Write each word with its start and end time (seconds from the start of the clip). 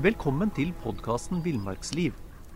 Velkommen 0.00 0.48
til 0.56 0.70
podkasten 0.80 1.42
Villmarksliv. 1.44 2.14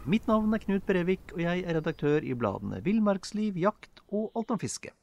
Mitt 0.09 0.25
navn 0.31 0.55
er 0.57 0.63
Knut 0.63 0.87
Brevik, 0.89 1.35
og 1.35 1.43
jeg 1.43 1.61
er 1.61 1.77
redaktør 1.77 2.25
i 2.25 2.33
bladene 2.33 2.79
Villmarksliv, 2.87 3.59
Jakt 3.61 4.01
og 4.09 4.31
Alt 4.33 4.55
om 4.55 4.61
fiske. 4.63 4.95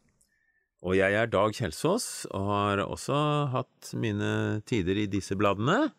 Og 0.81 0.95
jeg 0.97 1.13
er 1.19 1.29
Dag 1.29 1.53
Kjelsås, 1.53 2.25
og 2.33 2.47
har 2.49 2.81
også 2.87 3.19
hatt 3.53 3.91
mine 3.93 4.31
tider 4.65 5.03
i 5.03 5.05
disse 5.11 5.37
bladene. 5.37 5.91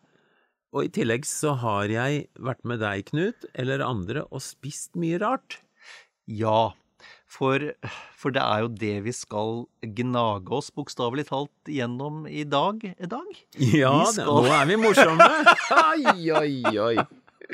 Og 0.75 0.89
i 0.89 0.91
tillegg 0.91 1.23
så 1.29 1.53
har 1.63 1.87
jeg 1.87 2.25
vært 2.35 2.67
med 2.67 2.83
deg, 2.83 3.05
Knut, 3.13 3.47
eller 3.55 3.85
andre, 3.87 4.25
og 4.27 4.43
spist 4.43 4.99
mye 4.99 5.21
rart. 5.23 5.61
Ja, 6.27 6.73
for, 7.33 7.63
for 8.19 8.35
det 8.35 8.43
er 8.43 8.63
jo 8.65 8.69
det 8.83 8.93
vi 9.07 9.13
skal 9.15 9.63
gnage 9.97 10.53
oss 10.53 10.69
bokstavelig 10.75 11.25
talt 11.31 11.71
gjennom 11.73 12.23
i 12.29 12.43
dag. 12.45 12.83
I 12.93 13.09
dag. 13.09 13.33
Ja, 13.73 13.95
skal- 14.11 14.29
nå 14.29 14.53
er 14.53 14.69
vi 14.69 14.77
morsomme! 14.83 15.27
Oi, 15.89 16.29
oi, 16.37 16.55
oi. 16.89 16.95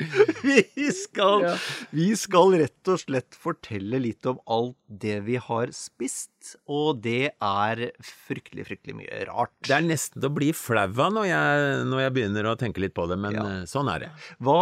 Vi 0.40 0.86
skal, 0.96 1.42
Ja. 1.44 1.54
vi 1.92 2.04
skal 2.16 2.54
rett 2.56 2.88
og 2.88 3.00
slett 3.02 3.34
fortelle 3.36 3.98
litt 4.00 4.24
om 4.30 4.38
alt 4.48 4.76
det 5.02 5.16
vi 5.26 5.34
har 5.42 5.72
spist, 5.76 6.54
og 6.70 7.02
det 7.04 7.32
er 7.36 7.82
fryktelig, 8.00 8.64
fryktelig 8.70 8.94
mye 9.02 9.18
rart. 9.28 9.52
Det 9.66 9.74
er 9.76 9.84
nesten 9.84 10.22
til 10.22 10.30
å 10.30 10.34
bli 10.38 10.52
flau 10.56 10.86
av 10.86 11.12
når 11.18 11.26
jeg, 11.28 11.66
når 11.90 12.04
jeg 12.06 12.14
begynner 12.16 12.48
å 12.48 12.56
tenke 12.62 12.80
litt 12.80 12.94
på 12.96 13.04
det, 13.10 13.18
men 13.20 13.36
Ja. 13.36 13.44
eh, 13.58 13.66
sånn 13.68 13.90
er 13.92 14.06
det. 14.06 14.10
Hva 14.40 14.60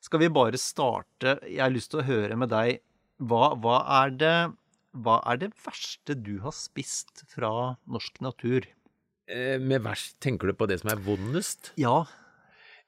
Skal 0.00 0.20
vi 0.22 0.28
bare 0.32 0.56
starte 0.58 1.36
Jeg 1.44 1.60
har 1.60 1.70
lyst 1.74 1.90
til 1.92 2.00
å 2.00 2.06
høre 2.06 2.36
med 2.38 2.48
deg 2.54 2.80
Hva, 3.20 3.50
hva 3.60 3.78
er 4.02 4.10
det 4.16 4.34
Hva 4.96 5.18
er 5.30 5.36
det 5.42 5.50
verste 5.64 6.16
du 6.18 6.38
har 6.42 6.54
spist 6.56 7.22
fra 7.30 7.50
norsk 7.86 8.20
natur? 8.24 8.64
Eh, 9.30 9.58
Med 9.62 9.84
verst 9.84 10.16
tenker 10.24 10.50
du 10.50 10.56
på 10.58 10.66
det 10.66 10.80
som 10.82 10.90
er 10.90 11.02
vondest? 11.04 11.72
Ja, 11.78 12.06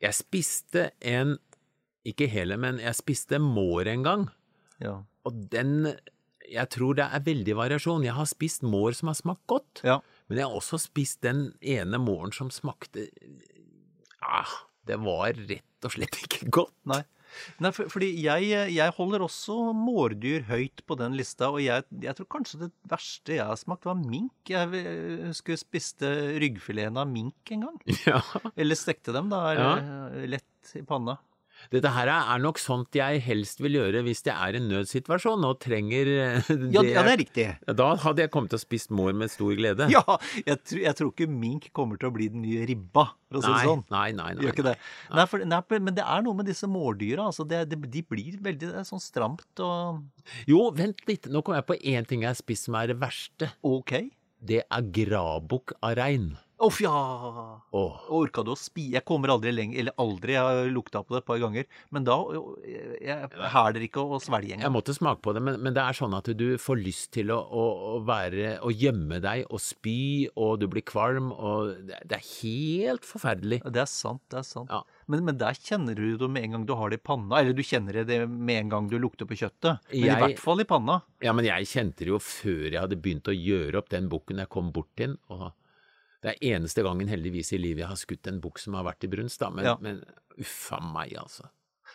Jeg 0.02 0.16
spiste 0.18 0.88
en, 1.00 1.36
ikke 2.04 2.26
hele, 2.32 2.56
men 2.58 2.80
jeg 2.82 2.96
spiste 2.98 3.38
mår 3.38 3.86
en 3.92 4.02
gang. 4.02 4.24
ja, 4.82 4.96
Og 5.24 5.36
den 5.52 5.92
Jeg 6.52 6.68
tror 6.74 6.94
det 6.98 7.04
er 7.06 7.20
veldig 7.22 7.54
variasjon. 7.56 8.02
Jeg 8.04 8.12
har 8.16 8.26
spist 8.26 8.62
mår 8.66 8.92
som 8.98 9.08
har 9.08 9.14
smakt 9.14 9.46
godt, 9.46 9.80
ja. 9.86 10.00
men 10.28 10.38
jeg 10.38 10.44
har 10.48 10.56
også 10.58 10.78
spist 10.82 11.20
den 11.22 11.52
ene 11.62 11.96
måren 12.02 12.32
som 12.34 12.50
smakte 12.50 13.06
ah, 14.20 14.50
Det 14.84 14.98
var 15.00 15.32
rett 15.38 15.86
og 15.86 15.94
slett 15.94 16.18
ikke 16.26 16.50
godt. 16.50 16.74
Nei. 16.90 17.04
Nei, 17.62 17.72
for, 17.74 17.90
fordi 17.92 18.10
jeg, 18.22 18.50
jeg 18.74 18.94
holder 18.96 19.24
også 19.26 19.58
mårdyr 19.76 20.46
høyt 20.50 20.84
på 20.88 20.96
den 21.00 21.16
lista, 21.18 21.50
og 21.52 21.60
jeg, 21.64 21.86
jeg 22.02 22.16
tror 22.18 22.28
kanskje 22.36 22.64
det 22.64 22.70
verste 22.90 23.36
jeg 23.38 23.48
har 23.48 23.58
smakt, 23.60 23.88
var 23.88 23.98
mink. 23.98 24.34
Jeg 24.50 24.70
eh, 24.78 25.26
husker 25.28 25.56
jeg 25.56 25.62
spiste 25.64 26.12
ryggfileten 26.42 27.00
av 27.00 27.10
mink 27.10 27.54
en 27.56 27.68
gang. 27.68 27.82
Ja. 28.02 28.18
Eller 28.58 28.76
stekte 28.76 29.14
dem, 29.14 29.28
da. 29.30 29.44
Eller, 29.52 30.26
Lett 30.32 30.72
i 30.78 30.82
panna. 30.86 31.14
Dette 31.70 31.90
her 31.94 32.08
er 32.10 32.40
nok 32.42 32.58
sånt 32.58 32.96
jeg 32.98 33.20
helst 33.22 33.60
vil 33.62 33.76
gjøre 33.78 34.00
hvis 34.02 34.24
det 34.26 34.32
er 34.34 34.56
en 34.58 34.66
nødsituasjon 34.72 35.44
og 35.46 35.60
trenger 35.62 36.10
eh, 36.10 36.48
det. 36.48 36.70
Ja, 36.74 36.82
ja, 36.82 37.02
det 37.06 37.12
er 37.12 37.20
riktig. 37.20 37.46
Da 37.78 37.86
hadde 38.02 38.24
jeg 38.24 38.32
kommet 38.34 38.50
til 38.52 38.58
å 38.58 38.62
spist 38.64 38.90
mår 38.90 39.14
med 39.14 39.30
stor 39.32 39.54
glede. 39.58 39.86
Ja, 39.92 40.02
jeg, 40.42 40.58
tror- 40.66 40.82
jeg 40.82 40.98
tror 40.98 41.12
ikke 41.14 41.28
mink 41.30 41.68
kommer 41.76 42.00
til 42.00 42.10
å 42.10 42.14
bli 42.16 42.28
den 42.32 42.42
nye 42.42 42.66
ribba, 42.68 43.06
for 43.30 43.38
å 43.38 43.44
si 43.46 43.52
det 43.52 43.62
sånn. 43.68 43.84
nei, 43.94 44.08
nei, 44.16 44.30
nei. 44.34 44.44
Gjør 44.48 44.56
ikke 44.56 44.66
det. 44.66 44.76
Nei, 45.14 45.26
for, 45.30 45.44
nei, 45.54 45.60
men 45.78 45.94
det 46.00 46.04
er 46.08 46.24
noe 46.26 46.38
med 46.40 46.50
disse 46.50 46.68
mårdyra. 46.70 47.28
Altså 47.30 47.46
det, 47.48 47.62
det, 47.70 47.78
de 47.92 48.02
blir 48.10 48.40
veldig 48.42 48.72
sånn 48.88 49.02
stramt 49.02 49.62
og 49.62 50.02
Jo, 50.50 50.66
vent 50.74 51.04
litt. 51.08 51.30
Nå 51.30 51.44
kom 51.46 51.54
jeg 51.56 51.68
på 51.68 51.78
én 51.78 52.08
ting 52.08 52.24
jeg 52.26 52.32
har 52.34 52.38
spist 52.40 52.66
som 52.68 52.76
er 52.80 52.90
det 52.92 52.98
verste. 53.02 53.52
OK. 53.62 53.94
Det 54.42 54.64
er 54.66 54.88
grabukk 54.94 55.76
av 55.86 55.94
rein. 56.00 56.32
Uff, 56.62 56.80
ja! 56.80 57.60
Åh. 57.70 58.02
Orka 58.14 58.44
du 58.46 58.52
å 58.52 58.58
spi... 58.58 58.84
Jeg 58.94 59.02
kommer 59.08 59.32
aldri 59.34 59.50
lenger, 59.50 59.80
eller 59.82 59.96
aldri, 59.98 60.36
jeg 60.36 60.46
har 60.46 60.68
lukta 60.70 61.00
på 61.02 61.16
det 61.16 61.22
et 61.22 61.26
par 61.26 61.40
ganger. 61.42 61.66
Men 61.90 62.04
da 62.06 62.14
Jeg 63.02 63.30
hæler 63.50 63.86
ikke 63.88 64.04
å 64.04 64.20
svelge 64.22 64.60
Jeg 64.60 64.70
måtte 64.70 64.94
smake 64.94 65.18
på 65.24 65.34
det, 65.34 65.42
men, 65.42 65.58
men 65.64 65.74
det 65.74 65.82
er 65.82 65.96
sånn 65.98 66.14
at 66.14 66.30
du 66.38 66.46
får 66.62 66.78
lyst 66.78 67.10
til 67.16 67.32
å, 67.34 67.40
å, 67.42 67.64
å 67.96 67.98
være 68.06 68.60
Å 68.62 68.70
gjemme 68.70 69.18
deg 69.24 69.48
og 69.48 69.58
spy, 69.62 70.28
og 70.38 70.60
du 70.62 70.68
blir 70.70 70.86
kvalm, 70.86 71.32
og 71.34 71.72
det, 71.88 72.20
er 72.20 72.22
helt 72.44 73.08
forferdelig. 73.08 73.58
Det 73.66 73.82
er 73.82 73.90
sant, 73.90 74.22
det 74.30 74.38
er 74.44 74.46
sant. 74.46 74.70
Ja. 74.70 74.84
Men, 75.10 75.24
men 75.26 75.40
der 75.40 75.58
kjenner 75.58 75.98
du 75.98 76.14
det 76.20 76.28
med 76.30 76.46
en 76.46 76.54
gang 76.56 76.68
du 76.68 76.76
har 76.78 76.92
det 76.92 77.00
i 77.00 77.02
panna. 77.02 77.40
Eller 77.40 77.58
du 77.58 77.64
kjenner 77.66 78.04
det 78.06 78.20
med 78.30 78.60
en 78.60 78.70
gang 78.76 78.92
du 78.92 78.94
lukter 79.02 79.26
på 79.26 79.40
kjøttet. 79.40 79.82
Men 79.90 80.06
i 80.06 80.14
hvert 80.28 80.44
fall 80.44 80.62
i 80.62 80.68
panna. 80.68 81.00
Ja, 81.24 81.34
men 81.34 81.48
jeg 81.48 81.66
kjente 81.72 82.06
det 82.06 82.14
jo 82.14 82.22
før 82.22 82.68
jeg 82.68 82.78
hadde 82.78 83.00
begynt 83.02 83.26
å 83.26 83.34
gjøre 83.34 83.82
opp 83.82 83.90
den 83.90 84.06
bukken 84.12 84.44
jeg 84.44 84.52
kom 84.52 84.70
bort 84.74 84.92
til 84.98 85.18
og 85.32 85.50
det 86.22 86.34
er 86.36 86.54
eneste 86.56 86.82
gangen 86.86 87.08
heldigvis 87.10 87.52
i 87.52 87.58
livet 87.58 87.82
jeg 87.84 87.88
har 87.92 87.98
skutt 88.00 88.28
en 88.30 88.40
bukk 88.40 88.58
som 88.62 88.74
har 88.78 88.84
vært 88.86 89.04
i 89.04 89.10
brunst, 89.10 89.40
da. 89.42 89.50
Men, 89.50 89.64
Ja. 89.64 89.76
men 89.80 90.04
uffa 90.38 90.78
meg, 90.92 91.16
altså. 91.18 91.48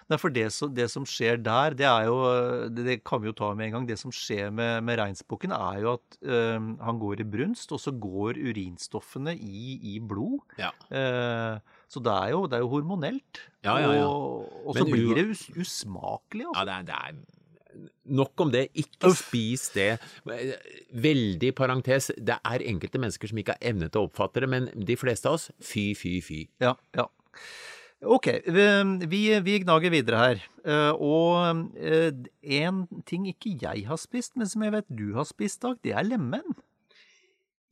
Nei, 0.10 0.18
for 0.22 0.30
det, 0.30 0.52
som- 0.54 0.74
det 0.74 0.86
som 0.92 1.04
skjer 1.06 1.42
der, 1.42 1.74
det 1.74 1.86
er 1.88 2.06
jo 2.06 2.70
Det, 2.70 2.84
det 2.86 3.04
kan 3.04 3.20
vi 3.20 3.28
jo 3.28 3.34
ta 3.34 3.54
med 3.56 3.66
en 3.68 3.72
gang. 3.74 3.88
Det 3.88 3.98
som 3.98 4.12
skjer 4.12 4.52
med, 4.54 4.84
med 4.84 5.00
reinsbukken, 5.00 5.52
er 5.52 5.82
jo 5.82 5.94
at 5.94 6.18
øh, 6.24 6.60
han 6.84 7.00
går 7.00 7.22
i 7.22 7.24
brunst, 7.24 7.72
og 7.72 7.80
så 7.80 7.92
går 7.98 8.38
urinstoffene 8.38 9.34
i, 9.36 9.80
i 9.96 10.00
blod. 10.00 10.40
Ja. 10.60 10.70
Uh, 10.92 11.60
så 11.90 12.00
det 12.04 12.14
er, 12.14 12.30
jo, 12.36 12.46
det 12.48 12.54
er 12.60 12.60
jo 12.64 12.70
hormonelt. 12.70 13.42
Ja, 13.64 13.78
ja, 13.80 13.92
ja. 13.98 14.06
Og, 14.06 14.68
og 14.68 14.76
så 14.76 14.84
Men 14.84 14.94
blir 14.94 15.16
det 15.16 15.26
us, 15.32 15.48
usmakelig, 15.58 16.46
altså. 16.54 16.66
Ja, 16.68 16.78
det 16.84 16.88
det 16.88 16.96
er 16.96 17.37
Nok 18.08 18.44
om 18.46 18.52
det. 18.54 18.68
Ikke 18.78 19.12
spis 19.18 19.70
det. 19.76 19.90
Veldig 21.08 21.54
parentes, 21.58 22.12
det 22.18 22.38
er 22.40 22.66
enkelte 22.72 23.02
mennesker 23.02 23.32
som 23.32 23.42
ikke 23.42 23.58
har 23.58 23.72
evne 23.74 23.90
til 23.92 24.04
å 24.04 24.10
oppfatte 24.10 24.44
det, 24.44 24.52
men 24.52 24.70
de 24.88 25.00
fleste 25.00 25.30
av 25.30 25.40
oss, 25.40 25.50
fy, 25.64 25.92
fy, 25.98 26.18
fy. 26.26 26.44
Ja, 26.64 26.76
ja. 26.98 27.08
Ok, 28.06 28.30
vi, 29.10 29.22
vi, 29.42 29.58
gnager 29.64 29.90
videre 29.90 30.22
her. 30.22 30.42
Eh, 30.62 30.94
og 31.02 31.74
eh, 31.82 32.12
en 32.60 32.86
ting 33.10 33.26
ikke 33.32 33.56
jeg 33.58 33.88
har 33.90 33.98
spist, 33.98 34.36
men 34.38 34.50
som 34.50 34.64
jeg 34.64 34.76
vet 34.76 34.90
du 34.94 35.10
har 35.18 35.26
spist, 35.26 35.64
Dag, 35.66 35.80
det 35.84 35.96
er 35.98 36.06
lemen. 36.06 36.46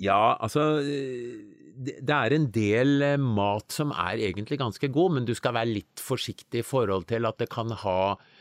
Ja, 0.01 0.35
altså 0.43 0.81
det 0.83 1.99
det 2.07 2.15
er 2.15 2.35
en 2.35 2.47
del 2.55 3.03
eh, 3.03 3.19
mat 3.19 3.73
som 3.75 3.91
er 3.91 4.21
egentlig 4.29 4.59
ganske 4.61 4.89
god, 4.93 5.17
men 5.17 5.27
du 5.27 5.33
skal 5.35 5.55
være 5.57 5.73
litt 5.73 6.01
forsiktig 6.01 6.63
i 6.63 6.67
forhold 6.67 7.07
til 7.11 7.27
at 7.27 7.39
det 7.41 7.49
kan 7.51 7.71
ha 7.83 8.15
eh, 8.15 8.34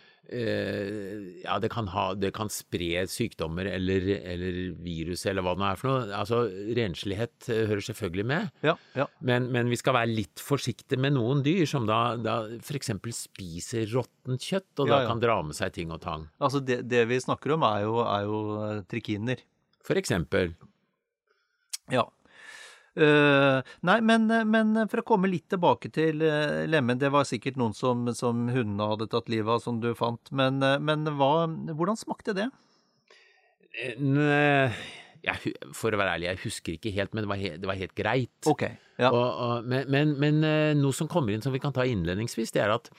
ja, 1.45 1.59
det 1.61 1.69
kan, 1.73 1.89
ha, 1.93 2.05
det 2.17 2.31
kan 2.37 2.49
spre 2.53 3.05
sykdommer 3.11 3.69
eller, 3.69 4.07
eller 4.21 4.59
virus 4.85 5.27
eller 5.31 5.45
hva 5.45 5.53
det 5.55 5.63
nå 5.63 5.67
er 5.69 5.81
for 5.81 5.91
noe. 5.91 6.09
Altså, 6.17 6.39
Renslighet 6.79 7.49
eh, 7.53 7.65
hører 7.71 7.85
selvfølgelig 7.85 8.27
med, 8.31 8.49
Ja, 8.65 8.75
ja. 8.97 9.07
men, 9.21 9.51
men 9.55 9.69
vi 9.73 9.79
skal 9.81 9.97
være 9.99 10.13
litt 10.15 10.43
forsiktige 10.43 11.01
med 11.05 11.17
noen 11.19 11.45
dyr 11.45 11.67
som 11.71 11.87
da, 11.91 12.01
da 12.17 12.39
f.eks. 12.59 12.93
spiser 13.19 13.87
råttent 13.93 14.45
kjøtt, 14.49 14.71
og 14.81 14.89
Ja, 14.91 15.03
da 15.03 15.11
kan 15.13 15.23
dra 15.23 15.39
med 15.45 15.57
seg 15.59 15.75
ting 15.77 15.93
og 15.95 16.01
tang. 16.05 16.29
Altså, 16.41 16.63
det, 16.65 16.83
det 16.91 17.05
vi 17.11 17.21
snakker 17.23 17.57
om, 17.59 17.67
er 17.69 17.85
jo, 17.85 17.99
er 18.07 18.29
jo 18.29 18.43
eh, 18.65 18.83
trikiner. 18.91 19.45
For 19.85 20.01
eksempel. 20.01 20.55
Ja. 21.93 22.07
Eh, 22.95 23.75
nei, 23.89 23.97
men, 24.07 24.29
men 24.47 24.75
for 24.91 25.03
å 25.03 25.07
komme 25.07 25.31
litt 25.31 25.49
tilbake 25.51 25.91
til 25.95 26.23
uh, 26.23 26.63
lemen, 26.71 27.01
det 27.01 27.11
var 27.11 27.27
sikkert 27.27 27.59
noen 27.59 27.75
som, 27.75 28.07
som 28.15 28.45
hundene 28.55 28.87
hadde 28.93 29.09
tatt 29.11 29.33
livet 29.33 29.57
av, 29.57 29.63
som 29.65 29.81
du 29.83 29.91
fant. 29.99 30.31
Men, 30.31 30.63
eh, 30.63 30.79
men 30.79 31.03
hva, 31.19 31.33
hvordan 31.75 31.99
smakte 31.99 32.37
det? 32.39 32.49
En, 33.83 34.17
eh, 34.23 34.85
jeg, 35.25 35.55
For 35.75 35.95
å 35.95 35.99
være 35.99 36.19
ærlig, 36.19 36.29
jeg 36.29 36.43
husker 36.45 36.77
ikke 36.77 36.95
helt, 36.95 37.15
men 37.15 37.25
det 37.25 37.33
var, 37.33 37.41
helt, 37.43 37.61
det 37.63 37.71
var 37.71 37.81
helt 37.81 37.97
greit. 37.99 38.35
Okay, 38.51 38.79
Ja. 39.01 39.11
Og, 39.11 39.25
og, 39.27 39.65
men 39.67 39.89
men, 39.91 40.15
men 40.23 40.45
eh, 40.47 40.73
noe 40.79 40.95
som 40.95 41.11
kommer 41.11 41.35
inn 41.35 41.43
som 41.43 41.55
vi 41.55 41.63
kan 41.63 41.75
ta 41.75 41.87
innledningsvis, 41.89 42.55
det 42.55 42.63
er 42.63 42.77
at 42.77 42.93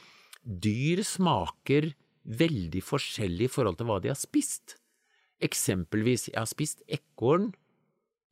dyr 0.44 1.06
smaker 1.08 1.94
veldig 2.26 2.82
forskjellig 2.84 3.48
i 3.48 3.54
forhold 3.54 3.78
til 3.80 3.88
hva 3.88 4.02
de 4.04 4.12
har 4.12 4.20
spist. 4.20 4.76
Eksempelvis, 5.46 6.28
jeg 6.34 6.40
har 6.40 6.50
spist 6.50 6.84
ekorn 6.92 7.54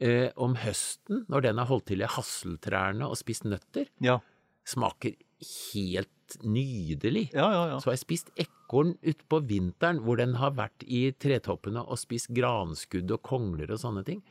eh, 0.01 0.29
om 0.35 0.55
høsten, 0.55 1.25
når 1.29 1.41
den 1.47 1.61
har 1.61 1.69
holdt 1.69 1.87
til 1.91 2.01
i 2.01 2.09
hasseltrærne 2.09 3.07
og 3.09 3.17
spist 3.19 3.45
nøtter. 3.45 3.89
ja. 4.01 4.19
Smaker 4.63 5.11
helt 5.43 6.37
nydelig. 6.47 7.25
Ja, 7.35 7.49
ja, 7.51 7.63
ja. 7.73 7.79
Så 7.83 7.89
har 7.89 7.97
jeg 7.97 8.03
spist 8.05 8.29
ekorn 8.39 8.93
utpå 9.03 9.41
vinteren, 9.43 9.99
hvor 10.05 10.15
den 10.21 10.37
har 10.39 10.53
vært 10.55 10.85
i 10.87 11.09
tretoppene 11.11 11.83
og 11.83 11.99
spist 11.99 12.31
granskudd 12.31 13.11
og 13.11 13.19
kongler 13.27 13.73
og 13.75 13.81
sånne 13.81 14.05
ting. 14.07 14.21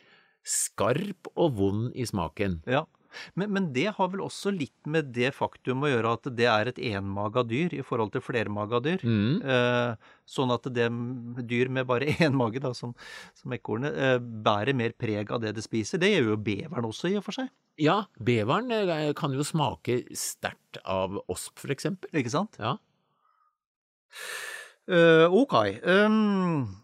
Skarp 0.42 1.28
og 1.36 1.58
vond 1.60 1.92
i 1.92 2.06
smaken. 2.08 2.62
ja. 2.66 2.86
Men, 3.38 3.52
men 3.54 3.68
det 3.74 3.88
har 3.96 4.10
vel 4.12 4.24
også 4.24 4.52
litt 4.54 4.88
med 4.90 5.12
det 5.16 5.32
faktum 5.36 5.84
å 5.84 5.90
gjøre 5.90 6.14
at 6.18 6.28
det 6.36 6.48
er 6.50 6.70
et 6.70 6.80
enmaga 6.92 7.44
dyr 7.46 7.74
i 7.76 7.82
forhold 7.86 8.14
til 8.14 8.24
flermaga 8.24 8.80
dyr. 8.84 9.04
Mm. 9.04 9.42
Eh, 9.42 10.12
sånn 10.28 10.54
at 10.54 10.68
det 10.74 10.88
dyr 11.48 11.72
med 11.72 11.88
bare 11.90 12.12
én 12.24 12.36
mage, 12.38 12.62
da, 12.62 12.72
som, 12.76 12.94
som 13.38 13.54
ekornet, 13.56 13.96
eh, 13.96 14.18
bærer 14.20 14.76
mer 14.78 14.96
preg 14.98 15.32
av 15.32 15.42
det 15.44 15.54
det 15.58 15.66
spiser. 15.66 16.00
Det 16.02 16.12
gjør 16.12 16.32
jo 16.34 16.40
beveren 16.50 16.88
også, 16.88 17.12
i 17.12 17.18
og 17.20 17.26
for 17.26 17.40
seg. 17.40 17.52
Ja, 17.80 18.02
beveren 18.20 18.72
eh, 18.74 19.10
kan 19.18 19.34
jo 19.36 19.46
smake 19.46 20.02
sterkt 20.18 20.80
av 20.84 21.20
osp, 21.26 21.56
for 21.60 21.74
eksempel. 21.74 22.12
Ikke 22.16 22.32
sant? 22.32 22.60
Ja. 22.60 22.76
Uh, 24.90 25.30
ok. 25.30 25.54
Um, 25.86 26.81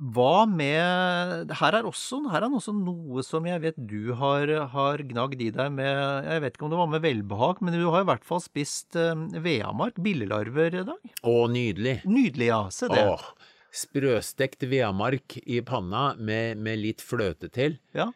hva 0.00 0.42
med 0.50 1.52
Her 1.54 1.76
er, 1.78 1.86
også, 1.86 2.18
her 2.32 2.42
er 2.42 2.50
også 2.56 2.72
noe 2.74 3.22
som 3.22 3.44
jeg 3.46 3.60
vet 3.62 3.76
du 3.78 4.12
har, 4.18 4.50
har 4.72 5.02
gnagd 5.06 5.38
i 5.44 5.52
deg 5.54 5.70
med 5.76 6.26
Jeg 6.26 6.42
vet 6.42 6.56
ikke 6.56 6.66
om 6.66 6.72
det 6.74 6.80
var 6.80 6.90
med 6.90 7.04
velbehag, 7.04 7.60
men 7.62 7.76
du 7.78 7.84
har 7.94 8.02
i 8.02 8.08
hvert 8.08 8.26
fall 8.26 8.42
spist 8.42 8.98
eh, 8.98 9.14
veamark, 9.44 10.00
billelarver, 10.02 10.80
i 10.80 10.84
dag. 10.88 11.12
Å, 11.22 11.34
nydelig. 11.52 12.00
Nydelig, 12.10 12.48
ja. 12.50 12.58
Se 12.74 12.90
det. 12.90 13.04
Åh, 13.06 13.28
sprøstekt 13.74 14.66
veamark 14.70 15.38
i 15.46 15.60
panna 15.66 16.08
med, 16.18 16.58
med 16.62 16.82
litt 16.82 17.02
fløte 17.04 17.48
til. 17.54 17.78
Ja. 17.94 18.08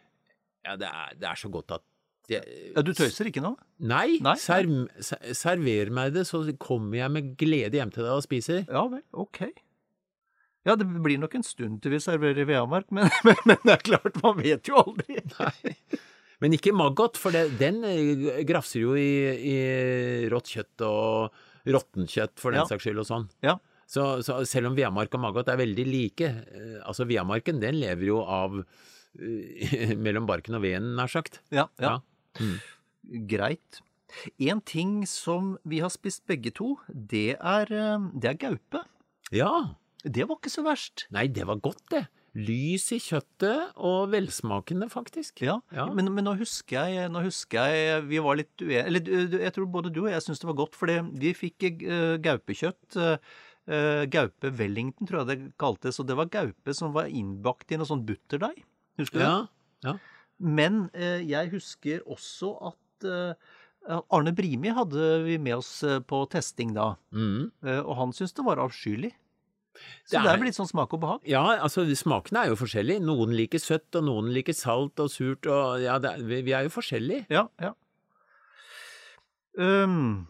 Ja, 0.66 0.74
det 0.78 0.90
er, 0.90 1.14
det 1.18 1.30
er 1.30 1.38
så 1.40 1.50
godt 1.54 1.76
at 1.78 1.84
det, 2.28 2.42
ja, 2.74 2.82
Du 2.84 2.90
tøyser 2.92 3.30
ikke 3.30 3.40
nå? 3.40 3.54
Nei, 3.88 4.18
Nei, 4.20 4.34
serv, 4.42 4.74
ser- 5.00 5.30
server 5.38 5.88
meg 5.94 6.12
det, 6.12 6.26
så 6.28 6.42
kommer 6.60 6.98
jeg 7.00 7.14
med 7.14 7.30
glede 7.40 7.78
hjem 7.78 7.94
til 7.94 8.04
deg 8.04 8.18
og 8.18 8.26
spiser. 8.26 8.66
Ja 8.68 8.82
vel, 8.90 9.00
ok. 9.16 9.46
Ja, 10.66 10.74
det 10.76 10.86
blir 10.90 11.18
nok 11.22 11.34
en 11.38 11.44
stund 11.46 11.78
til 11.84 11.94
vi 11.94 12.00
serverer 12.02 12.46
veamark, 12.48 12.88
men, 12.94 13.08
men, 13.26 13.36
men 13.46 13.60
det 13.64 13.74
er 13.76 13.84
klart, 13.86 14.18
man 14.24 14.38
vet 14.42 14.68
jo 14.68 14.80
aldri. 14.82 15.20
Nei. 15.38 15.74
Men 16.42 16.54
ikke 16.54 16.74
maggot, 16.76 17.16
for 17.18 17.34
det, 17.34 17.46
den 17.58 17.80
eh, 17.86 18.42
grafser 18.46 18.82
jo 18.84 18.92
i, 18.98 19.06
i 19.52 19.56
rått 20.30 20.52
kjøtt 20.54 20.84
og 20.86 21.34
råttenkjøtt, 21.68 22.36
for 22.40 22.54
den 22.54 22.62
Ja. 22.62 22.68
saks 22.70 22.84
skyld 22.86 23.00
og 23.02 23.08
sånn. 23.08 23.26
Ja. 23.44 23.56
Så, 23.88 24.04
så 24.22 24.36
selv 24.46 24.68
om 24.70 24.76
veamark 24.76 25.14
og 25.16 25.22
maggot 25.24 25.48
er 25.48 25.58
veldig 25.58 25.86
like, 25.88 26.28
eh, 26.52 26.76
altså 26.86 27.06
veamarken 27.08 27.58
den 27.62 27.78
lever 27.80 28.06
jo 28.10 28.20
av 28.22 28.58
eh, 28.60 29.94
mellom 30.04 30.28
barken 30.28 30.58
og 30.58 30.62
veden, 30.66 30.92
nær 30.98 31.10
sagt. 31.10 31.40
Ja, 31.54 31.66
ja. 31.82 31.96
Mm. 32.38 32.56
Greit. 33.30 33.80
En 34.40 34.60
ting 34.64 35.02
som 35.08 35.56
vi 35.68 35.80
har 35.82 35.90
spist 35.92 36.22
begge 36.30 36.52
to, 36.54 36.74
det 36.88 37.34
er, 37.40 37.72
det 38.14 38.30
er 38.30 38.38
gaupe. 38.40 38.84
Ja. 39.34 39.50
Det 40.04 40.28
var 40.28 40.36
ikke 40.38 40.50
så 40.52 40.62
verst. 40.66 41.06
Nei, 41.14 41.26
det 41.28 41.44
var 41.48 41.58
godt, 41.64 41.82
det. 41.90 42.04
Lys 42.38 42.84
i 42.94 42.98
kjøttet 43.02 43.72
og 43.82 44.10
velsmakende, 44.12 44.86
faktisk. 44.92 45.40
Ja, 45.42 45.56
Ja. 45.74 45.86
Men, 45.90 46.12
men 46.14 46.24
nå 46.28 46.36
husker 46.38 46.86
jeg 46.92 47.08
nå 47.10 47.22
husker 47.24 47.72
jeg 47.72 48.04
vi 48.06 48.18
var 48.22 48.36
litt 48.38 48.52
uenige 48.62 48.84
Eller 48.86 49.00
jeg 49.42 49.52
tror 49.56 49.66
både 49.72 49.90
du 49.90 50.02
og 50.04 50.10
jeg 50.12 50.22
syntes 50.22 50.38
det 50.44 50.46
var 50.50 50.58
godt, 50.60 50.76
fordi 50.78 50.98
vi 51.18 51.32
fikk 51.34 51.66
eh, 51.82 52.18
gaupekjøtt. 52.22 52.96
eh, 53.00 54.04
gaupe 54.12 54.52
Wellington, 54.60 55.06
tror 55.08 55.24
jeg 55.24 55.28
det 55.32 55.56
kaltes. 55.58 55.98
Og 56.00 56.06
det 56.06 56.16
var 56.16 56.30
gaupe 56.30 56.74
som 56.76 56.92
var 56.94 57.08
innbakt 57.10 57.72
i 57.72 57.76
noe 57.80 57.88
sånn 57.88 58.04
butterdeig. 58.06 58.62
Husker 59.00 59.18
du 59.18 59.24
Ja, 59.24 59.46
Ja. 59.84 59.96
Men 60.38 60.90
eh, 60.94 61.24
jeg 61.26 61.50
husker 61.50 62.04
også 62.06 62.52
at 62.70 63.04
eh, 63.08 63.34
Arne 64.14 64.32
Brimi 64.36 64.70
hadde 64.70 65.24
vi 65.24 65.38
med 65.42 65.56
oss 65.58 65.82
eh, 65.82 65.98
på 66.00 66.22
testing 66.30 66.72
da, 66.76 66.92
Mm. 67.10 67.50
eh, 67.64 67.80
og 67.82 67.96
han 67.96 68.12
syntes 68.12 68.34
det 68.36 68.44
var 68.46 68.58
avskyelig. 68.62 69.12
Så 70.04 70.16
Det 70.16 70.22
det 70.22 70.26
er 70.26 70.32
er- 70.34 70.38
vel 70.42 70.48
litt 70.50 70.56
sånn 70.58 70.68
smak 70.70 70.92
og 70.96 71.00
behag. 71.02 71.20
Ja, 71.28 71.42
altså 71.62 71.84
smakene 71.96 72.44
er 72.44 72.48
jo 72.52 72.56
forskjellige. 72.60 73.02
Noen 73.04 73.34
liker 73.36 73.58
søtt, 73.62 73.88
og 73.98 74.04
noen 74.04 74.32
liker 74.34 74.56
salt 74.56 74.98
og 75.00 75.10
surt, 75.10 75.46
og 75.46 75.80
ja, 75.82 75.98
det 75.98 76.10
er, 76.14 76.22
vi, 76.24 76.52
er 76.52 76.64
jo 76.68 76.72
forskjellige. 76.74 77.26
Ja, 77.30 77.46
ja. 77.60 77.74
Um, 79.58 80.26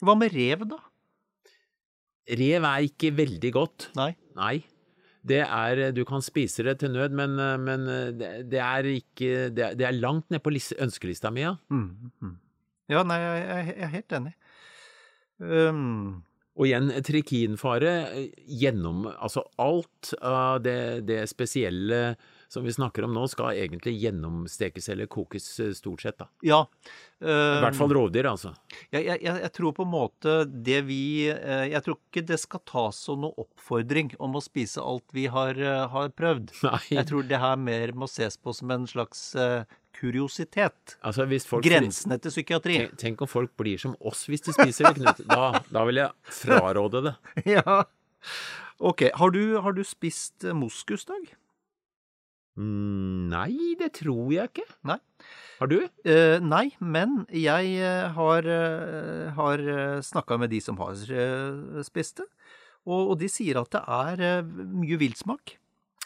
hva 0.00 0.14
med 0.16 0.32
rev, 0.32 0.64
da? 0.70 0.78
Rev 2.38 2.64
er 2.68 2.86
ikke 2.88 3.10
veldig 3.16 3.52
godt. 3.56 3.88
Nei. 3.98 4.12
Nei. 4.38 4.56
Det 5.28 5.42
er, 5.44 5.90
du 5.92 6.04
kan 6.08 6.22
spise 6.24 6.62
det 6.64 6.78
til 6.80 6.92
nød, 6.94 7.12
men, 7.12 7.34
men 7.64 7.82
det, 8.16 8.28
det 8.48 8.60
er 8.62 8.86
ikke 8.88 9.50
Det 9.52 9.64
er, 9.64 9.74
det 9.76 9.84
er 9.88 9.96
langt 9.98 10.30
ned 10.32 10.40
på 10.44 10.52
liste, 10.54 10.76
ønskelista 10.80 11.32
mi, 11.34 11.42
ja. 11.42 11.56
Mm, 11.68 12.12
mm. 12.22 12.36
Ja, 12.88 13.02
nei, 13.04 13.18
jeg, 13.20 13.42
jeg, 13.48 13.66
jeg 13.74 13.84
er 13.84 13.92
helt 13.92 14.14
enig. 14.16 14.32
Um, 15.38 16.22
Og 16.58 16.66
igjen, 16.66 16.90
trikinfare 17.06 17.92
gjennom 18.50 19.04
Altså 19.12 19.44
alt 19.62 20.10
av 20.18 20.58
det, 20.64 21.06
det 21.06 21.22
spesielle 21.30 22.16
som 22.48 22.64
vi 22.64 22.72
snakker 22.72 23.04
om 23.04 23.12
nå, 23.12 23.26
skal 23.28 23.58
egentlig 23.60 23.92
gjennomstekes 24.00 24.88
eller 24.88 25.08
kokes 25.12 25.48
eh, 25.60 25.72
stort 25.76 26.02
sett, 26.02 26.16
da. 26.18 26.28
ja. 26.40 26.62
I 27.20 27.26
um, 27.26 27.64
hvert 27.64 27.76
fall 27.76 27.92
rovdyr, 27.92 28.28
altså. 28.30 28.54
Jeg, 28.94 29.04
jeg, 29.04 29.20
jeg 29.26 29.50
tror 29.52 29.74
på 29.76 29.84
en 29.84 29.90
måte 29.92 30.36
det 30.48 30.78
vi 30.86 31.26
eh, 31.28 31.64
Jeg 31.72 31.82
tror 31.84 31.98
ikke 31.98 32.22
det 32.30 32.38
skal 32.40 32.62
tas 32.68 33.00
som 33.08 33.20
noen 33.24 33.42
oppfordring 33.42 34.14
om 34.22 34.38
å 34.38 34.42
spise 34.44 34.80
alt 34.80 35.04
vi 35.12 35.26
har, 35.28 35.58
eh, 35.60 35.84
har 35.92 36.14
prøvd. 36.16 36.54
Nei. 36.64 36.80
Jeg 36.94 37.10
tror 37.10 37.28
det 37.28 37.42
her 37.42 37.60
mer 37.60 37.92
må 37.92 38.08
ses 38.08 38.40
på 38.40 38.54
som 38.56 38.72
en 38.72 38.88
slags 38.88 39.28
eh, 39.36 39.68
kuriositet. 39.98 40.96
Altså, 41.02 41.26
Grensene 41.64 42.18
til 42.22 42.34
psykiatri. 42.34 42.78
Tenk, 42.84 43.00
tenk 43.02 43.24
om 43.26 43.30
folk 43.30 43.54
blir 43.58 43.80
som 43.82 43.96
oss 44.00 44.26
hvis 44.30 44.46
de 44.46 44.54
spiser 44.56 44.88
det, 44.88 45.00
Knut. 45.00 45.24
Da, 45.28 45.62
da 45.74 45.84
vil 45.88 46.02
jeg 46.04 46.38
fraråde 46.42 47.04
det. 47.10 47.16
Ja. 47.58 47.82
Ok. 48.78 49.08
Har 49.18 49.34
du, 49.34 49.58
har 49.62 49.74
du 49.74 49.82
spist 49.86 50.46
moskus, 50.46 51.06
moskusdag? 51.06 51.34
Mm, 52.58 53.28
nei, 53.30 53.76
det 53.78 53.92
tror 54.00 54.32
jeg 54.34 54.50
ikke. 54.50 54.66
Nei. 54.86 54.98
Har 55.58 55.70
du? 55.70 55.78
Eh, 56.06 56.38
nei, 56.42 56.68
men 56.78 57.20
jeg 57.34 57.76
eh, 57.78 58.08
har, 58.14 58.46
uh, 58.46 59.30
har 59.34 59.62
snakka 60.06 60.38
med 60.38 60.50
de 60.54 60.60
som 60.62 60.78
har 60.82 60.98
eh, 61.10 61.82
spist 61.86 62.18
det, 62.22 62.26
og, 62.88 63.12
og 63.12 63.16
de 63.20 63.28
sier 63.30 63.58
at 63.60 63.72
det 63.74 63.82
er 63.82 64.24
eh, 64.24 64.52
mye 64.74 64.98
villsmak. 65.00 65.56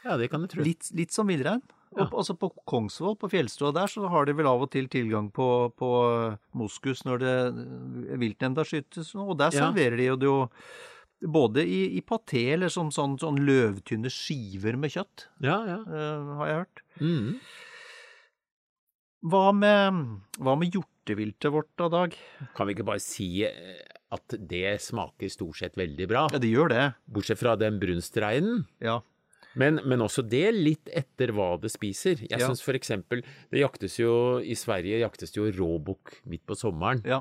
Ja, 0.05 0.17
det 0.19 0.29
kan 0.33 0.43
jeg 0.45 0.55
tro. 0.55 0.67
Litt, 0.67 0.91
litt 0.99 1.15
som 1.15 1.31
villrein. 1.31 1.63
Ja. 1.93 2.07
Og 2.07 2.15
Altså 2.23 2.35
på 2.41 2.49
Kongsvoll, 2.69 3.19
på 3.21 3.29
fjellstua 3.31 3.73
der, 3.77 3.91
så 3.91 4.09
har 4.09 4.25
de 4.27 4.33
vel 4.39 4.49
av 4.49 4.63
og 4.65 4.71
til 4.73 4.89
tilgang 4.89 5.29
på, 5.35 5.49
på 5.77 5.91
moskus 6.57 7.05
når 7.05 7.21
det 7.21 7.35
viltnemnda 8.23 8.65
skytes, 8.65 9.13
og 9.15 9.37
der 9.39 9.53
Ja. 9.53 9.69
serverer 9.69 9.97
de 10.01 10.09
jo 10.09 10.17
det 10.17 10.31
jo 10.31 10.39
både 11.23 11.63
i, 11.63 11.83
i 11.99 12.01
paté 12.03 12.49
eller 12.55 12.73
som 12.73 12.89
sånn, 12.91 13.19
sånn 13.21 13.39
løvtynne 13.47 14.11
skiver 14.11 14.75
med 14.81 14.91
kjøtt, 14.91 15.29
Ja, 15.45 15.61
ja. 15.69 15.77
Uh, 15.87 16.33
har 16.41 16.49
jeg 16.49 16.57
hørt. 16.63 16.83
Mm. 16.99 17.29
Hva 19.23 19.53
med, 19.55 20.01
hva 20.43 20.57
med 20.59 20.75
hjorteviltet 20.75 21.53
vårt 21.55 21.71
da, 21.79 21.87
Dag? 21.93 22.17
Kan 22.57 22.67
vi 22.67 22.75
ikke 22.75 22.89
bare 22.89 23.03
si 23.05 23.45
eh, 23.47 23.85
at 24.11 24.35
det 24.35 24.81
smaker 24.83 25.31
stort 25.31 25.61
sett 25.61 25.79
veldig 25.79 26.09
bra? 26.11 26.25
Ja, 26.33 26.41
det 26.43 26.51
gjør 26.51 26.73
det. 26.73 26.87
Bortsett 27.07 27.39
fra 27.39 27.55
den 27.61 27.79
brunstreinen. 27.83 28.65
Ja. 28.83 28.99
Men, 29.61 29.81
men 29.85 30.01
også 30.01 30.23
det 30.29 30.47
litt 30.55 30.89
etter 30.93 31.33
hva 31.37 31.51
det 31.61 31.71
spiser. 31.75 32.17
Jeg 32.25 32.41
Ja. 32.41 32.47
synes 32.49 32.63
for 32.65 32.73
eksempel 32.79 33.21
Det 33.53 33.61
jaktes 33.61 33.99
jo 34.01 34.39
I 34.41 34.55
Sverige 34.57 35.01
jaktes 35.03 35.35
jo 35.37 35.51
råbukk 35.51 36.23
midt 36.27 36.47
på 36.47 36.57
sommeren. 36.57 37.03
Ja. 37.05 37.21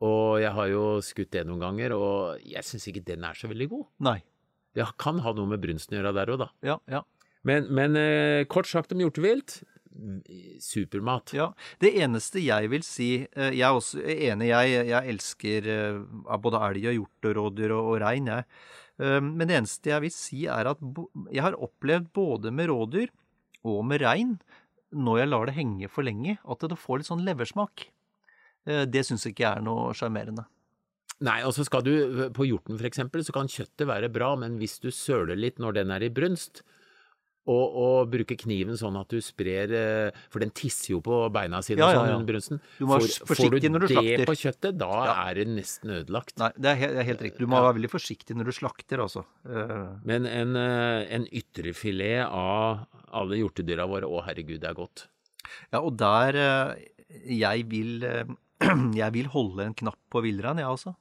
Og 0.00 0.40
jeg 0.40 0.52
har 0.56 0.68
jo 0.68 0.84
skutt 1.04 1.30
det 1.30 1.46
noen 1.46 1.60
ganger, 1.60 1.92
og 1.92 2.40
jeg 2.44 2.62
syns 2.64 2.86
ikke 2.88 3.04
den 3.04 3.24
er 3.24 3.34
så 3.36 3.48
veldig 3.48 3.68
god. 3.68 3.86
Nei. 4.00 4.18
Det 4.74 4.86
kan 4.96 5.18
ha 5.20 5.32
noe 5.36 5.46
med 5.50 5.60
brunsten 5.60 5.96
å 5.96 6.00
gjøre 6.00 6.14
der 6.14 6.30
òg, 6.32 6.38
da. 6.38 6.48
Ja, 6.64 6.78
ja. 6.88 7.02
Men, 7.44 7.66
men 7.72 7.96
eh, 7.96 8.44
kort 8.48 8.68
sagt 8.68 8.92
om 8.92 9.00
hjortevilt 9.00 9.62
supermat. 10.60 11.32
Ja, 11.34 11.50
Det 11.80 11.92
eneste 12.00 12.40
jeg 12.42 12.70
vil 12.72 12.82
si 12.86 13.08
eh, 13.26 13.50
Jeg 13.56 13.64
er 13.66 13.76
også 13.76 14.00
enig, 14.04 14.50
jeg, 14.52 14.86
jeg 14.90 15.14
elsker 15.14 15.68
eh, 15.68 16.36
både 16.40 16.60
elg 16.68 16.86
og 16.92 16.96
hjort 16.98 17.28
og 17.30 17.36
rådyr 17.40 17.74
og, 17.76 17.88
og 17.94 18.00
rein, 18.04 18.26
jeg. 18.30 18.44
Eh, 19.00 19.20
Men 19.20 19.48
det 19.48 19.56
eneste 19.56 19.90
jeg 19.94 20.04
vil 20.04 20.14
si, 20.14 20.44
er 20.46 20.68
at 20.70 20.78
jeg 21.32 21.42
har 21.42 21.56
opplevd 21.56 22.10
både 22.12 22.52
med 22.52 22.68
rådyr 22.70 23.08
og 23.64 23.84
med 23.88 24.02
rein, 24.04 24.38
når 24.92 25.18
jeg 25.22 25.28
lar 25.30 25.46
det 25.46 25.54
henge 25.56 25.88
for 25.88 26.02
lenge, 26.06 26.38
at 26.44 26.58
det 26.66 26.78
får 26.78 26.98
litt 27.00 27.10
sånn 27.10 27.24
leversmak. 27.26 27.86
Eh, 28.66 28.84
Det 28.86 29.04
syns 29.06 29.24
ikke 29.26 29.44
jeg 29.46 29.56
er 29.58 29.62
noe 29.62 29.92
sjarmerende. 29.94 30.46
Nei, 31.20 31.42
og 31.44 31.52
så 31.52 31.64
skal 31.66 31.82
du 31.84 32.30
På 32.32 32.46
hjorten 32.48 32.78
for 32.78 32.86
eksempel, 32.88 33.20
så 33.24 33.32
kan 33.32 33.46
kjøttet 33.46 33.86
være 33.86 34.08
bra, 34.12 34.34
men 34.36 34.58
hvis 34.58 34.80
du 34.80 34.90
søler 34.90 35.36
litt 35.36 35.58
når 35.58 35.74
den 35.74 35.90
er 35.90 36.02
i 36.02 36.08
brunst, 36.08 36.62
Og, 37.48 37.76
og 37.80 38.10
bruke 38.12 38.36
kniven 38.36 38.76
sånn 38.76 38.98
at 39.00 39.08
du 39.08 39.16
sprer 39.24 39.70
eh, 39.72 40.18
For 40.28 40.42
den 40.44 40.50
tisser 40.52 40.92
jo 40.92 40.98
på 41.00 41.22
beina 41.32 41.62
sine 41.64 41.80
Ja, 41.80 41.86
ja, 41.94 42.00
sånn 42.02 42.10
ja. 42.12 42.18
brunsten. 42.28 42.60
Du 42.76 42.84
må 42.84 42.98
være 43.00 43.26
forsiktig 43.30 43.70
når 43.72 43.80
du 43.80 43.86
slakter. 43.88 43.96
Får 43.96 44.04
du 44.04 44.20
det 44.20 44.26
på 44.28 44.34
kjøttet, 44.42 44.76
da 44.82 44.90
Ja. 45.08 45.14
er 45.30 45.38
det 45.40 45.46
nesten 45.48 45.94
ødelagt. 45.96 46.34
Nei, 46.38 46.50
det 46.58 46.68
er 46.70 46.76
helt, 46.82 46.92
det 46.92 47.00
er 47.00 47.08
helt 47.08 47.24
riktig. 47.24 47.38
Du 47.40 47.46
må 47.48 47.62
være 47.64 47.78
veldig 47.78 47.90
forsiktig 47.94 48.36
når 48.36 48.50
du 48.50 48.52
slakter, 48.52 49.00
altså. 49.06 49.24
Eh, 49.48 49.88
Men 50.04 50.26
en, 50.28 50.54
eh, 50.60 51.06
en 51.16 51.24
ytrefilet 51.32 52.28
av 52.28 52.84
alle 53.10 53.40
hjortedyra 53.40 53.88
våre, 53.88 54.04
å 54.04 54.20
herregud, 54.28 54.60
det 54.60 54.68
er 54.70 54.74
godt. 54.76 55.06
Ja, 55.72 55.80
og 55.80 55.96
der 55.96 56.76
Jeg 57.26 57.64
vil 57.72 58.04
Jeg 59.00 59.12
vil 59.16 59.26
holde 59.32 59.64
en 59.64 59.74
knapp 59.74 59.98
på 60.12 60.20
villrein, 60.22 60.60
jeg 60.60 60.68
også. 60.68 60.92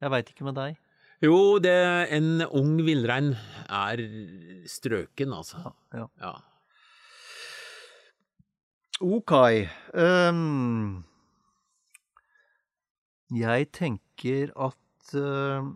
Jeg 0.00 0.10
veit 0.14 0.30
ikke 0.30 0.44
med 0.46 0.54
deg. 0.54 0.78
Jo, 1.22 1.58
det, 1.62 1.72
en 2.10 2.42
ung 2.50 2.80
villrein 2.82 3.36
er 3.70 4.00
strøken, 4.66 5.34
altså. 5.36 5.70
Ja. 5.94 6.08
Ja. 6.18 6.32
Ok. 9.02 9.32
Um, 9.94 11.04
jeg 13.34 13.68
tenker 13.74 14.50
at 14.54 15.14
uh, 15.18 15.70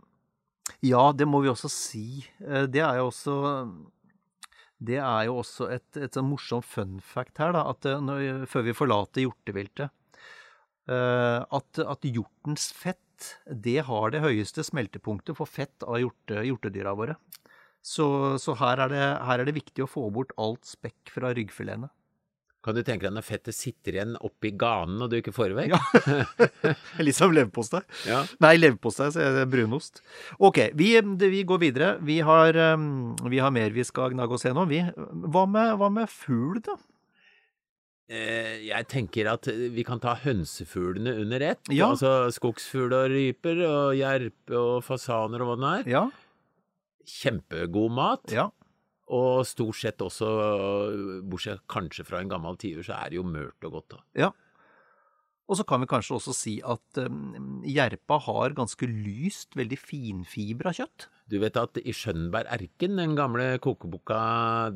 Ja, 0.82 1.10
det 1.14 1.26
må 1.30 1.40
vi 1.42 1.50
også 1.50 1.70
si. 1.70 2.26
Uh, 2.42 2.66
det 2.70 2.82
er 2.82 3.00
jo 3.00 3.08
også 3.10 3.36
Det 4.78 4.98
er 4.98 5.26
jo 5.26 5.38
også 5.44 5.70
et, 5.74 5.88
et 5.96 6.14
sånn 6.18 6.28
morsomt 6.30 6.66
fun 6.66 6.98
fact 7.00 7.38
her, 7.38 7.54
da, 7.56 7.64
at 7.70 7.86
eh, 7.88 8.02
når, 8.02 8.44
før 8.50 8.66
vi 8.66 8.76
forlater 8.76 9.26
hjorteviltet 9.28 9.94
Uh, 10.86 11.42
at, 11.50 11.80
at 11.82 12.04
hjortens 12.06 12.68
fett 12.70 13.00
det 13.46 13.80
har 13.88 14.12
det 14.12 14.22
høyeste 14.24 14.64
smeltepunktet 14.66 15.38
for 15.38 15.50
fett 15.50 15.86
av 15.86 16.00
hjorte, 16.02 16.42
hjortedyra 16.46 16.94
våre. 16.98 17.18
Så, 17.86 18.06
så 18.42 18.56
her, 18.58 18.82
er 18.82 18.90
det, 18.90 19.04
her 19.28 19.40
er 19.40 19.46
det 19.46 19.54
viktig 19.60 19.84
å 19.84 19.90
få 19.90 20.08
bort 20.10 20.34
alt 20.42 20.66
spekk 20.66 21.12
fra 21.14 21.30
ryggfiletene. 21.36 21.92
Kan 22.66 22.74
du 22.74 22.80
tenke 22.82 23.06
deg 23.06 23.14
når 23.14 23.22
fettet 23.22 23.54
sitter 23.54 23.94
igjen 23.94 24.16
oppi 24.26 24.50
ganen 24.58 25.04
og 25.04 25.12
du 25.12 25.20
ikke 25.20 25.34
får 25.34 25.52
det 25.52 25.58
vekk? 25.60 25.76
Ja. 25.76 26.72
Litt 27.06 27.14
som 27.14 27.30
leverpostei. 27.30 27.84
Ja. 28.08 28.24
Nei, 28.42 28.56
leverpostei, 28.58 29.12
så 29.14 29.22
er 29.22 29.36
det 29.36 29.44
brunost. 29.52 30.02
Ok, 30.42 30.58
vi, 30.74 30.88
vi 31.22 31.44
går 31.46 31.62
videre. 31.62 31.92
Vi 32.02 32.18
har, 32.26 32.58
um, 32.74 33.14
vi 33.30 33.38
har 33.38 33.54
mer 33.54 33.70
vi 33.70 33.86
skal 33.86 34.16
gnage 34.16 34.34
oss 34.34 34.48
gjennom. 34.48 34.66
Vi, 34.66 34.82
hva, 34.82 35.46
med, 35.46 35.76
hva 35.78 35.92
med 35.94 36.10
fugl, 36.10 36.58
da? 36.66 36.74
Eh, 38.08 38.62
Jeg 38.68 38.86
tenker 38.86 39.26
at 39.32 39.48
vi 39.50 39.82
kan 39.86 39.98
ta 40.02 40.14
hønsefuglene 40.22 41.16
under 41.24 41.42
ett. 41.42 41.64
Ja. 41.74 41.88
Altså 41.90 42.28
skogsfugl 42.34 42.92
og 42.94 43.10
ryper 43.10 43.62
og 43.66 43.96
jerpe 43.98 44.54
og 44.60 44.84
fasaner 44.86 45.42
og 45.42 45.50
hva 45.50 45.56
det 45.58 45.72
er. 45.80 45.90
Ja. 45.96 46.04
Kjempegod 47.06 47.92
mat. 47.94 48.30
ja. 48.34 48.48
Og 49.06 49.44
stort 49.46 49.76
sett 49.78 50.00
også, 50.02 50.26
bortsett 51.30 51.60
kanskje 51.70 52.02
fra 52.08 52.18
en 52.18 52.28
gammel 52.32 52.56
tiur, 52.58 52.82
så 52.82 52.96
er 52.98 53.12
det 53.12 53.20
jo 53.20 53.22
mørt 53.22 53.62
og 53.68 53.76
godt. 53.76 53.88
da. 53.94 54.00
ja. 54.18 54.30
Og 55.46 55.54
så 55.54 55.62
kan 55.62 55.78
vi 55.78 55.86
kanskje 55.86 56.16
også 56.16 56.32
si 56.34 56.56
at 56.66 56.98
um, 57.04 57.60
jerpa 57.62 58.16
har 58.24 58.50
ganske 58.58 58.82
lyst, 58.90 59.54
veldig 59.54 59.78
finfibra 59.78 60.72
kjøtt. 60.74 61.06
Du 61.26 61.38
vet 61.42 61.56
at 61.58 61.78
i 61.82 61.90
Skjønberg 61.96 62.46
Erken, 62.54 62.94
den 63.00 63.16
gamle 63.18 63.56
kokeboka, 63.62 64.18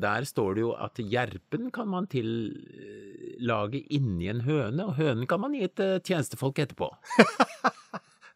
der 0.03 0.25
står 0.27 0.57
det 0.57 0.63
jo 0.65 0.71
at 0.75 0.99
jerpen 0.99 1.69
kan 1.71 1.87
man 1.87 2.09
tillage 2.11 3.79
inni 3.95 4.27
en 4.33 4.41
høne, 4.43 4.89
og 4.89 4.97
hønen 4.99 5.23
kan 5.31 5.39
man 5.45 5.55
gi 5.55 5.63
eh, 5.69 5.99
tjenestefolk 6.03 6.59
etterpå. 6.65 6.91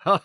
Ja, 0.05 0.19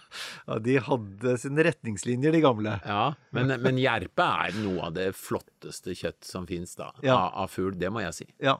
De 0.60 0.74
hadde 0.84 1.32
sine 1.40 1.62
retningslinjer, 1.64 2.34
de 2.36 2.42
gamle. 2.44 2.74
Ja, 2.84 3.14
men, 3.32 3.48
men 3.64 3.78
jerpe 3.80 4.26
er 4.44 4.52
noe 4.60 4.90
av 4.90 4.92
det 4.98 5.06
flotteste 5.16 5.94
kjøtt 5.96 6.20
som 6.28 6.44
fins 6.44 6.74
da, 6.76 6.90
Ja. 7.00 7.14
av, 7.16 7.46
av 7.46 7.48
fugl, 7.54 7.78
det 7.80 7.88
må 7.88 8.02
jeg 8.04 8.12
si. 8.18 8.26
Ja. 8.44 8.58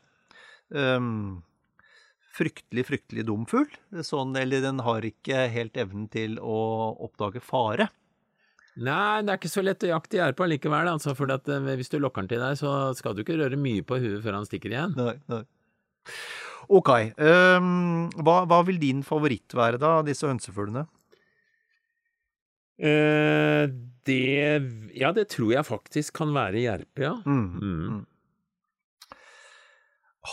Um, 0.73 1.43
fryktelig, 2.39 2.87
fryktelig 2.89 3.27
dum 3.29 3.45
fugl. 3.51 3.69
Sånn, 4.07 4.33
eller 4.41 4.65
den 4.65 4.81
har 4.87 5.05
ikke 5.05 5.45
helt 5.53 5.77
evnen 5.83 6.09
til 6.09 6.39
å 6.41 6.57
oppdage 7.05 7.45
fare. 7.45 7.91
Nei, 8.81 9.21
det 9.27 9.33
er 9.35 9.39
ikke 9.41 9.51
så 9.53 9.63
lett 9.65 9.85
å 9.85 9.91
jakte 9.91 10.17
gjerdet 10.17 10.39
på 10.39 10.47
likevel, 10.49 10.89
altså, 10.89 11.13
for 11.19 11.31
at, 11.35 11.49
eh, 11.53 11.75
hvis 11.77 11.91
du 11.93 11.99
lokker 12.01 12.25
den 12.25 12.31
til 12.33 12.41
deg, 12.41 12.57
så 12.57 12.95
skal 12.97 13.13
du 13.15 13.21
ikke 13.25 13.37
røre 13.37 13.59
mye 13.61 13.83
på 13.85 13.99
huet 14.01 14.23
før 14.25 14.39
han 14.39 14.47
stikker 14.49 14.73
igjen. 14.73 14.95
Nei, 14.97 15.15
nei. 15.29 15.43
Ok. 16.71 16.89
Um, 17.19 18.09
hva, 18.25 18.45
hva 18.49 18.61
vil 18.65 18.79
din 18.81 19.03
favoritt 19.05 19.53
være, 19.59 19.77
da, 19.83 19.99
av 20.01 20.07
disse 20.09 20.25
hønsefuglene? 20.29 20.87
Uh, 22.81 23.67
det 24.09 24.97
Ja, 24.97 25.11
det 25.13 25.27
tror 25.35 25.53
jeg 25.53 25.67
faktisk 25.69 26.15
kan 26.17 26.33
være 26.33 26.63
jerpe, 26.65 27.05
ja. 27.05 27.15
Mm. 27.27 27.61
Mm. 27.61 27.99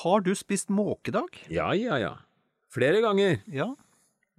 Har 0.04 0.22
du 0.24 0.32
spist 0.36 0.70
måkedag? 0.72 1.36
Ja, 1.52 1.72
ja, 1.76 1.98
ja. 2.00 2.14
Flere 2.72 3.02
ganger. 3.04 3.42
Ja. 3.52 3.74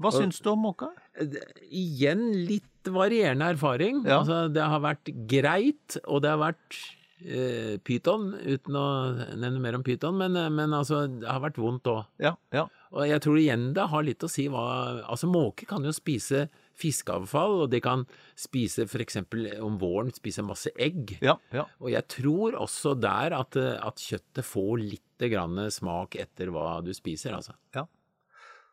Hva 0.00 0.12
Og- 0.12 0.14
syns 0.22 0.40
du 0.40 0.50
om 0.52 0.60
måka? 0.64 0.88
Det- 1.18 1.44
Igjen 1.68 2.46
litt 2.46 2.77
varierende 2.94 3.50
erfaring. 3.54 4.04
Ja. 4.06 4.20
Altså, 4.20 4.46
det 4.52 4.64
har 4.64 4.84
vært 4.84 5.10
greit, 5.30 5.98
og 6.06 6.22
det 6.24 6.32
har 6.34 6.40
vært 6.42 6.78
eh, 7.24 7.76
pyton, 7.84 8.30
uten 8.36 8.78
å 8.78 8.86
nevne 9.34 9.62
mer 9.62 9.78
om 9.78 9.84
pyton, 9.86 10.16
men, 10.20 10.36
eh, 10.38 10.50
men 10.52 10.74
altså, 10.76 11.06
det 11.10 11.28
har 11.28 11.42
vært 11.44 11.60
vondt 11.60 11.90
òg. 11.90 12.06
Ja, 12.22 12.36
ja. 12.54 12.66
Og 12.94 13.04
jeg 13.04 13.20
tror 13.20 13.36
igjen 13.36 13.66
det 13.76 13.84
har 13.92 14.06
litt 14.06 14.24
å 14.24 14.30
si 14.32 14.46
hva 14.48 14.62
Altså, 15.02 15.28
måker 15.28 15.68
kan 15.68 15.84
jo 15.84 15.92
spise 15.92 16.46
fiskeavfall, 16.78 17.64
og 17.64 17.72
de 17.72 17.80
kan 17.82 18.04
spise 18.38 18.86
eksempel 19.02 19.48
om 19.64 19.76
våren 19.80 20.14
spise 20.14 20.44
masse 20.46 20.70
egg. 20.78 21.16
ja, 21.24 21.36
ja. 21.52 21.66
Og 21.82 21.90
jeg 21.92 22.06
tror 22.08 22.56
også 22.62 22.94
der 23.00 23.34
at, 23.36 23.58
eh, 23.58 23.76
at 23.82 23.98
kjøttet 23.98 24.46
får 24.46 24.74
litt 24.84 25.28
grann 25.28 25.58
smak 25.74 26.14
etter 26.14 26.52
hva 26.54 26.78
du 26.84 26.92
spiser, 26.94 27.34
altså. 27.34 27.58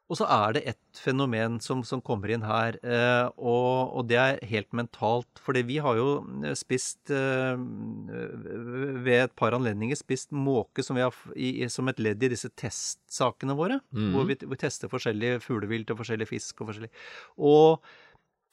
Og 0.05 0.19
så 0.19 0.27
er 0.29 0.53
det 0.53 0.61
et 0.69 0.99
fenomen 1.01 1.57
som, 1.63 1.81
som 1.87 2.01
kommer 2.05 2.29
inn 2.29 2.43
her, 2.45 2.77
eh, 2.85 3.25
og, 3.41 3.95
og 3.97 4.05
det 4.11 4.19
er 4.21 4.41
helt 4.51 4.69
mentalt. 4.77 5.41
Fordi 5.41 5.63
vi 5.65 5.79
har 5.81 5.97
jo 5.97 6.09
spist 6.57 7.09
eh, 7.09 7.57
ved 7.57 9.23
et 9.23 9.35
par 9.37 9.57
anledninger 9.57 9.97
spist 9.97 10.29
måke 10.35 10.85
som, 10.85 10.99
vi 10.99 11.05
har, 11.05 11.17
i, 11.33 11.65
som 11.73 11.89
et 11.89 12.01
ledd 12.01 12.21
i 12.21 12.29
disse 12.35 12.51
testsakene 12.53 13.57
våre. 13.57 13.79
Mm. 13.97 14.11
Hvor 14.13 14.29
vi, 14.29 14.37
vi 14.45 14.61
tester 14.61 14.91
forskjellige 14.91 15.41
fuglevilt 15.45 15.89
og 15.93 16.03
forskjellig 16.03 16.29
fisk 16.29 16.61
og 16.61 16.69
forskjellig. 16.69 16.93
Og 17.41 17.71
eh, 17.73 18.04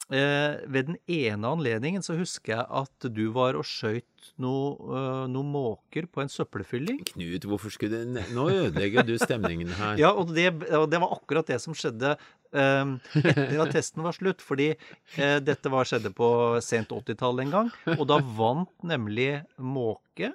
ved 0.09 0.89
den 0.89 0.97
ene 1.07 1.47
anledningen 1.55 2.03
så 2.05 2.17
husker 2.19 2.57
jeg 2.57 2.65
at 2.83 3.07
du 3.15 3.23
var 3.33 3.55
og 3.57 3.65
skjøt 3.65 4.13
noe, 4.41 4.73
eh, 4.93 5.23
noen 5.31 5.49
måker 5.53 6.07
på 6.11 6.23
en 6.23 6.31
søppelfylling. 6.31 7.01
Knut, 7.13 7.47
hvorfor 7.49 7.73
skulle 7.73 8.03
du 8.03 8.21
Nå 8.35 8.47
ødelegger 8.51 9.05
du 9.07 9.15
stemningen 9.21 9.73
her. 9.77 9.97
Ja, 10.03 10.13
og 10.15 10.33
det, 10.35 10.49
og 10.73 10.87
det 10.91 11.01
var 11.01 11.15
akkurat 11.15 11.49
det 11.49 11.59
som 11.63 11.75
skjedde 11.77 12.15
eh, 12.15 12.93
etter 13.23 13.59
at 13.63 13.73
testen 13.75 14.03
var 14.05 14.15
slutt. 14.15 14.43
Fordi 14.43 14.71
eh, 14.73 15.37
dette 15.43 15.71
var, 15.73 15.87
skjedde 15.89 16.13
på 16.15 16.29
sent 16.65 16.93
80-tall 16.93 17.43
en 17.43 17.53
gang, 17.53 17.75
og 17.97 18.07
da 18.09 18.19
vant 18.23 18.73
nemlig 18.85 19.43
måke 19.57 20.33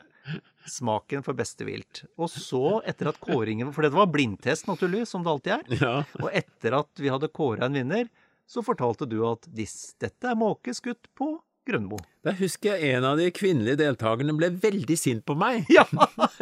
smaken 0.68 1.24
for 1.24 1.36
beste 1.36 1.64
vilt. 1.64 2.04
Og 2.20 2.28
så, 2.28 2.80
etter 2.88 3.08
at 3.08 3.20
kåringen 3.22 3.70
For 3.72 3.86
dette 3.86 3.96
var 3.96 4.10
blindtest, 4.12 4.66
naturligvis, 4.68 5.14
som 5.14 5.24
det 5.24 5.32
alltid 5.32 5.54
er. 5.56 5.78
Ja. 5.80 5.94
Og 6.20 6.28
etter 6.36 6.76
at 6.82 7.00
vi 7.00 7.08
hadde 7.12 7.32
kåra 7.32 7.68
en 7.68 7.78
vinner, 7.78 8.10
så 8.48 8.62
fortalte 8.64 9.04
du 9.08 9.18
at 9.28 9.44
dis, 9.52 9.74
dette 10.00 10.30
er 10.30 10.38
måke 10.40 10.72
skutt 10.76 11.10
på 11.18 11.34
Grønmo. 11.68 11.98
Da 12.24 12.32
husker 12.32 12.78
jeg 12.80 12.94
en 12.96 13.04
av 13.04 13.18
de 13.20 13.26
kvinnelige 13.36 13.76
deltakerne 13.82 14.32
ble 14.38 14.48
veldig 14.56 14.96
sint 14.96 15.20
på 15.28 15.34
meg. 15.36 15.66
Ja! 15.68 15.82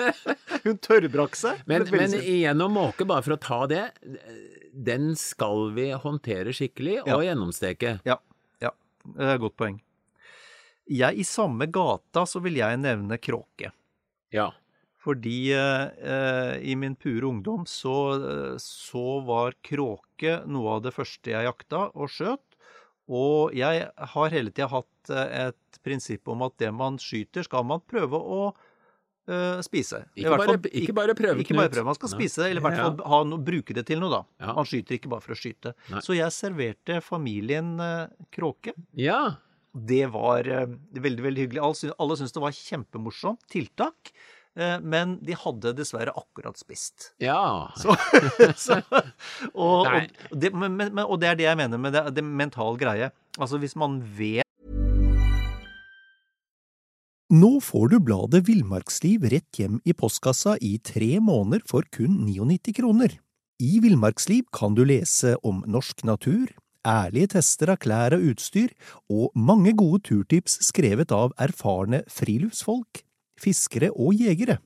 Hun 0.66 0.76
tørrbrakk 0.82 1.34
seg. 1.38 1.64
Men, 1.66 1.82
men 1.90 2.14
igjen 2.20 2.62
om 2.62 2.76
måke, 2.78 3.02
bare 3.10 3.24
for 3.26 3.34
å 3.34 3.40
ta 3.42 3.58
det, 3.70 3.80
den 4.86 5.16
skal 5.18 5.72
vi 5.74 5.88
håndtere 5.98 6.54
skikkelig 6.54 7.00
og 7.02 7.10
Ja. 7.10 7.18
gjennomsteke. 7.32 7.96
Ja, 8.06 8.20
ja. 8.62 8.70
Det 9.02 9.26
er 9.26 9.34
et 9.34 9.42
godt 9.42 9.56
poeng. 9.58 9.80
Jeg, 10.86 11.18
I 11.18 11.26
samme 11.26 11.66
gata 11.74 12.22
så 12.30 12.38
vil 12.44 12.60
jeg 12.60 12.78
nevne 12.84 13.18
kråke. 13.18 13.72
Ja. 14.34 14.52
Fordi 15.06 15.36
eh, 15.54 16.58
i 16.66 16.74
min 16.78 16.96
pure 16.98 17.28
ungdom 17.30 17.62
så, 17.70 17.94
eh, 18.18 18.54
så 18.58 19.04
var 19.26 19.54
kråke 19.62 20.40
noe 20.50 20.76
av 20.76 20.84
det 20.88 20.94
første 20.96 21.30
jeg 21.30 21.46
jakta 21.46 21.86
og 21.94 22.10
skjøt. 22.10 22.42
Og 23.06 23.54
jeg 23.54 23.84
har 24.14 24.32
hele 24.34 24.50
tida 24.50 24.66
hatt 24.72 25.12
eh, 25.14 25.46
et 25.46 25.78
prinsipp 25.86 26.26
om 26.34 26.42
at 26.48 26.56
det 26.58 26.72
man 26.74 26.98
skyter, 26.98 27.46
skal 27.46 27.62
man 27.68 27.84
prøve 27.86 28.18
å 28.18 28.40
eh, 29.30 29.60
spise. 29.62 30.00
Ikke 30.18 30.32
bare, 30.34 30.48
fall- 30.50 30.70
ikke 30.82 30.96
bare 30.98 31.14
prøve, 31.18 31.44
ikke 31.44 31.54
bare 31.60 31.70
prøve, 31.70 31.86
man 31.92 31.98
skal 32.00 32.10
Nei. 32.10 32.18
spise 32.18 32.42
det, 32.42 32.48
eller 32.50 32.64
i 32.64 32.66
hvert 32.66 32.80
fall 32.82 32.98
ha 33.14 33.20
no, 33.30 33.38
bruke 33.46 33.76
det 33.78 33.86
til 33.86 34.02
noe, 34.02 34.10
da. 34.10 34.22
Ja. 34.42 34.56
Man 34.58 34.66
skyter 34.66 34.98
ikke 34.98 35.12
bare 35.14 35.22
for 35.22 35.36
å 35.36 35.38
skyte. 35.38 35.76
Nei. 35.94 36.02
Så 36.02 36.18
jeg 36.18 36.34
serverte 36.34 36.98
familien 37.06 37.76
eh, 37.78 38.06
kråke. 38.34 38.74
Ja. 38.98 39.20
Det 39.76 40.06
var 40.10 40.48
eh, 40.50 40.66
veldig, 40.98 41.22
veldig 41.30 41.46
hyggelig. 41.46 41.62
Alle, 41.94 42.18
syntes 42.18 42.34
det 42.34 42.42
var 42.48 42.58
kjempemorsomt 42.58 43.46
tiltak, 43.52 44.10
men 44.56 45.18
de 45.26 45.34
hadde 45.36 45.74
dessverre 45.76 46.14
akkurat 46.16 46.56
spist. 46.56 47.10
Ja. 47.20 47.68
Så, 47.76 47.92
så, 48.56 48.80
og, 49.52 49.86
og, 49.86 50.08
det, 50.32 50.52
men, 50.56 50.78
men, 50.78 51.04
og 51.04 51.20
det 51.20 51.28
er 51.28 51.38
det 51.38 51.46
jeg 51.48 51.58
mener 51.60 51.80
med 51.80 51.92
det, 51.92 52.06
det 52.16 52.24
mental 52.24 52.78
greie. 52.80 53.10
Altså 53.36 53.60
hvis 53.60 53.76
man 53.76 54.00
vet 54.16 54.46
Nå 57.26 57.56
får 57.58 57.88
du 57.90 57.96
bladet 58.06 58.44
Villmarksliv 58.46 59.24
rett 59.32 59.58
hjem 59.58 59.80
i 59.82 59.92
postkassa 59.98 60.52
i 60.62 60.76
tre 60.78 61.16
måneder 61.18 61.64
for 61.66 61.82
kun 61.90 62.20
99 62.22 62.76
kroner. 62.76 63.16
I 63.58 63.80
Villmarksliv 63.82 64.44
kan 64.54 64.76
du 64.78 64.84
lese 64.86 65.32
om 65.42 65.64
norsk 65.66 66.04
natur, 66.06 66.52
ærlige 66.86 67.32
tester 67.34 67.72
av 67.74 67.80
klær 67.82 68.14
og 68.14 68.28
utstyr, 68.30 68.70
og 69.10 69.34
mange 69.34 69.74
gode 69.74 70.04
turtips 70.06 70.60
skrevet 70.68 71.10
av 71.10 71.34
erfarne 71.42 72.04
friluftsfolk, 72.06 73.02
fiskere 73.40 73.92
og 73.92 74.20
jegere. 74.20 74.56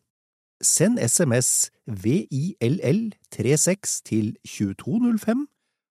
Send 0.62 1.08
SMS 1.08 1.70
VILL36 1.88 4.02
til 4.04 4.36
2205 4.44 5.48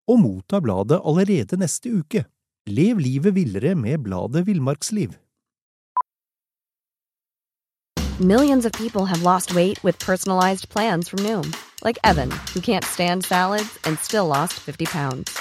og 0.07 0.19
motta 0.19 0.59
bladet 0.59 1.01
allerede 1.05 1.57
neste 1.57 1.99
uke. 2.01 2.25
Lev 2.67 2.97
livet 2.97 3.35
villere 3.35 3.75
med 3.75 3.97
bladet 4.03 4.47
Villmarksliv. 4.47 5.09
Millions 8.19 8.65
of 8.65 8.73
people 8.73 9.05
have 9.05 9.23
lost 9.23 9.55
weight 9.55 9.81
with 9.81 9.97
personalized 9.97 10.69
plans 10.69 11.09
from 11.09 11.23
Noom, 11.23 11.53
like 11.85 11.97
Evan, 12.03 12.29
who 12.53 12.59
can't 12.59 12.83
stand 12.83 13.23
salads 13.23 13.79
and 13.85 13.97
still 13.97 14.27
lost 14.27 14.59
50 14.59 14.85
pounds. 14.85 15.39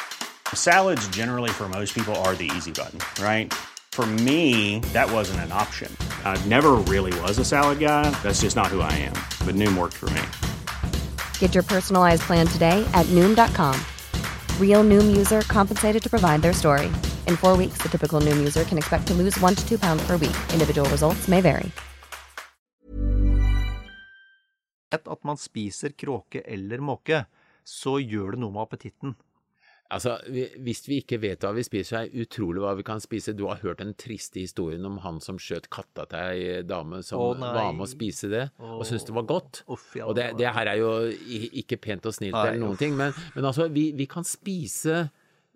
Salads, 0.55 1.09
generally, 1.09 1.51
for 1.51 1.69
most 1.69 1.93
people, 1.93 2.15
are 2.25 2.37
the 2.37 2.49
easy 2.57 2.71
button, 2.71 3.01
right? 3.21 3.53
For 3.99 4.07
me, 4.07 4.79
that 4.93 5.11
wasn't 5.11 5.41
an 5.41 5.51
option. 5.51 5.91
I 6.25 6.41
never 6.47 6.79
really 6.87 7.13
was 7.23 7.37
a 7.41 7.45
salad 7.45 7.81
guy. 7.81 8.09
That's 8.23 8.43
just 8.43 8.55
not 8.55 8.69
who 8.69 8.81
I 8.81 8.93
am. 8.93 9.19
But 9.45 9.57
Noom 9.57 9.77
worked 9.77 9.97
for 9.97 10.09
me. 10.11 10.23
Get 11.41 11.53
your 11.53 11.65
personalized 11.65 12.23
plan 12.23 12.47
today 12.47 12.89
at 12.95 13.07
Noom.com. 13.07 13.75
Real 14.63 14.85
Noom 14.85 15.17
user 15.17 15.41
compensated 15.49 16.01
to 16.01 16.09
provide 16.09 16.43
their 16.43 16.53
story. 16.53 16.87
In 17.27 17.35
four 17.35 17.57
weeks, 17.57 17.79
the 17.79 17.89
typical 17.89 18.21
Noom 18.21 18.37
user 18.37 18.63
can 18.63 18.79
expect 18.79 19.09
to 19.09 19.15
lose 19.15 19.37
one 19.41 19.57
to 19.57 19.69
two 19.69 19.81
pounds 19.81 20.07
per 20.07 20.13
week. 20.13 20.39
Individual 20.53 20.89
results 20.91 21.27
may 21.27 21.41
vary. 21.41 21.73
at 24.93 25.25
man 25.25 25.37
spiser 25.37 25.91
kråke 25.99 26.43
eller 26.47 26.79
måke, 26.79 27.25
så 27.65 27.99
gjør 27.99 28.31
det 28.31 28.41
noe 28.45 28.53
med 28.53 28.63
appetitten. 28.63 29.17
Altså, 29.91 30.19
Hvis 30.61 30.83
vi 30.89 30.99
ikke 31.01 31.17
vet 31.23 31.41
hva 31.41 31.55
vi 31.57 31.63
spiser, 31.65 31.89
så 31.89 31.99
er 32.03 32.09
det 32.13 32.27
utrolig 32.27 32.61
hva 32.61 32.75
vi 32.77 32.83
kan 32.85 33.01
spise. 33.01 33.33
Du 33.33 33.47
har 33.49 33.57
hørt 33.63 33.79
den 33.81 33.95
triste 33.97 34.37
historien 34.43 34.85
om 34.85 34.99
han 35.01 35.17
som 35.25 35.39
skjøt 35.41 35.71
katta 35.73 36.05
til 36.11 36.19
ei 36.19 36.63
dame 36.69 37.01
som 37.03 37.23
oh, 37.25 37.33
var 37.41 37.73
med 37.73 37.87
å 37.87 37.89
spise 37.89 38.29
det, 38.29 38.43
og 38.61 38.85
syntes 38.85 39.07
det 39.09 39.15
var 39.17 39.25
godt. 39.31 39.63
Uff, 39.73 39.87
ja, 39.97 40.05
og 40.05 40.15
det, 40.19 40.27
det 40.37 40.53
her 40.53 40.67
er 40.75 40.77
jo 40.83 40.91
ikke 41.63 41.79
pent 41.81 42.05
og 42.05 42.13
snilt 42.19 42.37
Nei, 42.37 42.43
eller 42.51 42.61
noen 42.67 42.77
uff. 42.77 42.83
ting, 42.83 42.99
men, 43.01 43.17
men 43.35 43.49
altså, 43.49 43.71
vi, 43.73 43.87
vi 43.97 44.05
kan 44.13 44.29
spise 44.29 45.07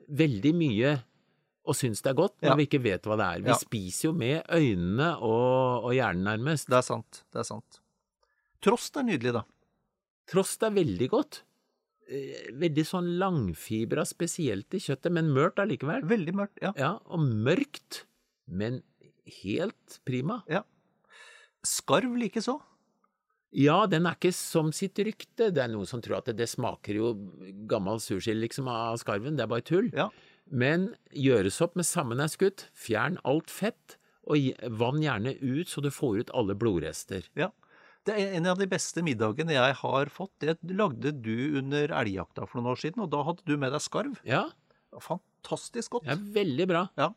veldig 0.09 0.55
mye 0.57 0.95
og 1.69 1.77
synes 1.79 2.01
det 2.03 2.11
er 2.11 2.19
godt 2.19 2.41
når 2.43 2.49
Ja. 2.49 2.57
vi 2.59 2.65
ikke 2.67 2.83
vet 2.83 3.05
hva 3.07 3.17
det 3.21 3.27
er. 3.29 3.43
Vi 3.45 3.53
Ja. 3.53 3.61
spiser 3.61 4.09
jo 4.09 4.13
med 4.17 4.43
øynene 4.51 5.13
og, 5.21 5.85
og 5.85 5.93
hjernen 5.95 6.25
nærmest. 6.27 6.67
Det 6.73 6.81
er 6.81 6.89
sant. 6.89 7.21
Det 7.31 7.39
er 7.45 7.47
sant. 7.53 7.79
Trost 8.65 8.97
er 8.97 9.05
nydelig, 9.07 9.37
da. 9.37 9.45
Trost 10.33 10.63
er 10.65 10.73
veldig 10.75 11.09
godt. 11.13 11.43
Eh, 12.09 12.49
Veldig 12.59 12.85
sånn 12.89 13.13
langfibra, 13.21 14.05
spesielt 14.09 14.75
i 14.75 14.81
kjøttet, 14.83 15.13
men 15.15 15.31
mørt 15.35 15.61
allikevel. 15.63 16.03
Veldig 16.09 16.35
mørkt. 16.35 16.59
Ja. 16.63 16.73
Ja, 16.77 16.93
og 17.07 17.21
mørkt, 17.21 18.05
men 18.47 18.83
helt 19.43 20.01
prima. 20.09 20.43
ja. 20.51 20.65
Skarv 21.63 22.17
likeså. 22.19 22.57
Ja, 23.55 23.85
den 23.87 24.07
er 24.09 24.17
ikke 24.17 24.33
som 24.35 24.73
sitt 24.75 24.99
rykte. 24.99 25.51
Det 25.55 25.61
er 25.63 25.69
noen 25.71 25.87
som 25.87 26.01
tror 26.03 26.17
at 26.19 26.27
det, 26.31 26.35
det 26.41 26.49
smaker 26.51 26.97
jo 26.97 27.13
gammel 27.71 28.01
sursild 28.03 28.41
liksom 28.43 28.67
av 28.73 28.97
skarven, 28.99 29.37
det 29.39 29.45
er 29.45 29.51
bare 29.53 29.63
tull. 29.69 29.91
Ja. 29.95 30.09
Men 30.51 30.89
gjøres 31.15 31.61
opp 31.63 31.77
med 31.79 31.87
sammenhetskutt, 31.87 32.67
fjern 32.75 33.21
alt 33.29 33.53
fett, 33.53 33.95
og 34.27 34.43
vann 34.81 34.99
gjerne 35.05 35.37
ut 35.39 35.71
så 35.71 35.83
du 35.85 35.91
får 35.95 36.19
ut 36.25 36.35
alle 36.35 36.55
blodrester. 36.59 37.29
ja. 37.39 37.53
Det 38.07 38.15
er 38.19 38.37
en 38.37 38.49
av 38.51 38.59
de 38.59 38.67
beste 38.67 39.03
middagene 39.07 39.55
jeg 39.55 39.75
har 39.79 40.11
fått. 40.11 40.33
Det 40.43 40.57
lagde 40.75 41.13
du 41.23 41.59
under 41.61 41.93
elgjakta 42.03 42.49
for 42.49 42.59
noen 42.59 42.73
år 42.75 42.81
siden, 42.83 43.05
og 43.05 43.13
da 43.13 43.23
hadde 43.29 43.47
du 43.47 43.55
med 43.61 43.75
deg 43.75 43.85
skarv. 43.85 44.19
Ja, 44.27 44.49
Fantastisk 45.01 45.97
godt. 45.97 46.09
er 46.11 46.19
veldig 46.35 46.67
bra. 46.69 46.87
Ja. 46.99 47.13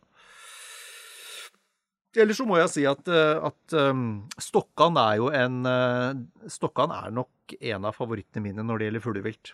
Ellers 2.15 2.39
så 2.39 2.45
må 2.47 2.55
jeg 2.61 2.71
si 2.71 2.85
at, 2.87 3.09
eh, 3.11 3.41
at 3.43 3.75
um, 3.75 4.23
Stokkan 4.39 4.95
er 5.01 5.17
jo 5.19 5.27
en 5.35 5.65
eh, 5.67 6.21
Stokkan 6.51 6.93
er 6.95 7.11
nok 7.11 7.55
en 7.59 7.87
av 7.89 7.97
favorittene 7.97 8.45
mine 8.45 8.63
når 8.63 8.79
det 8.79 8.87
gjelder 8.87 9.03
fuglevilt. 9.03 9.51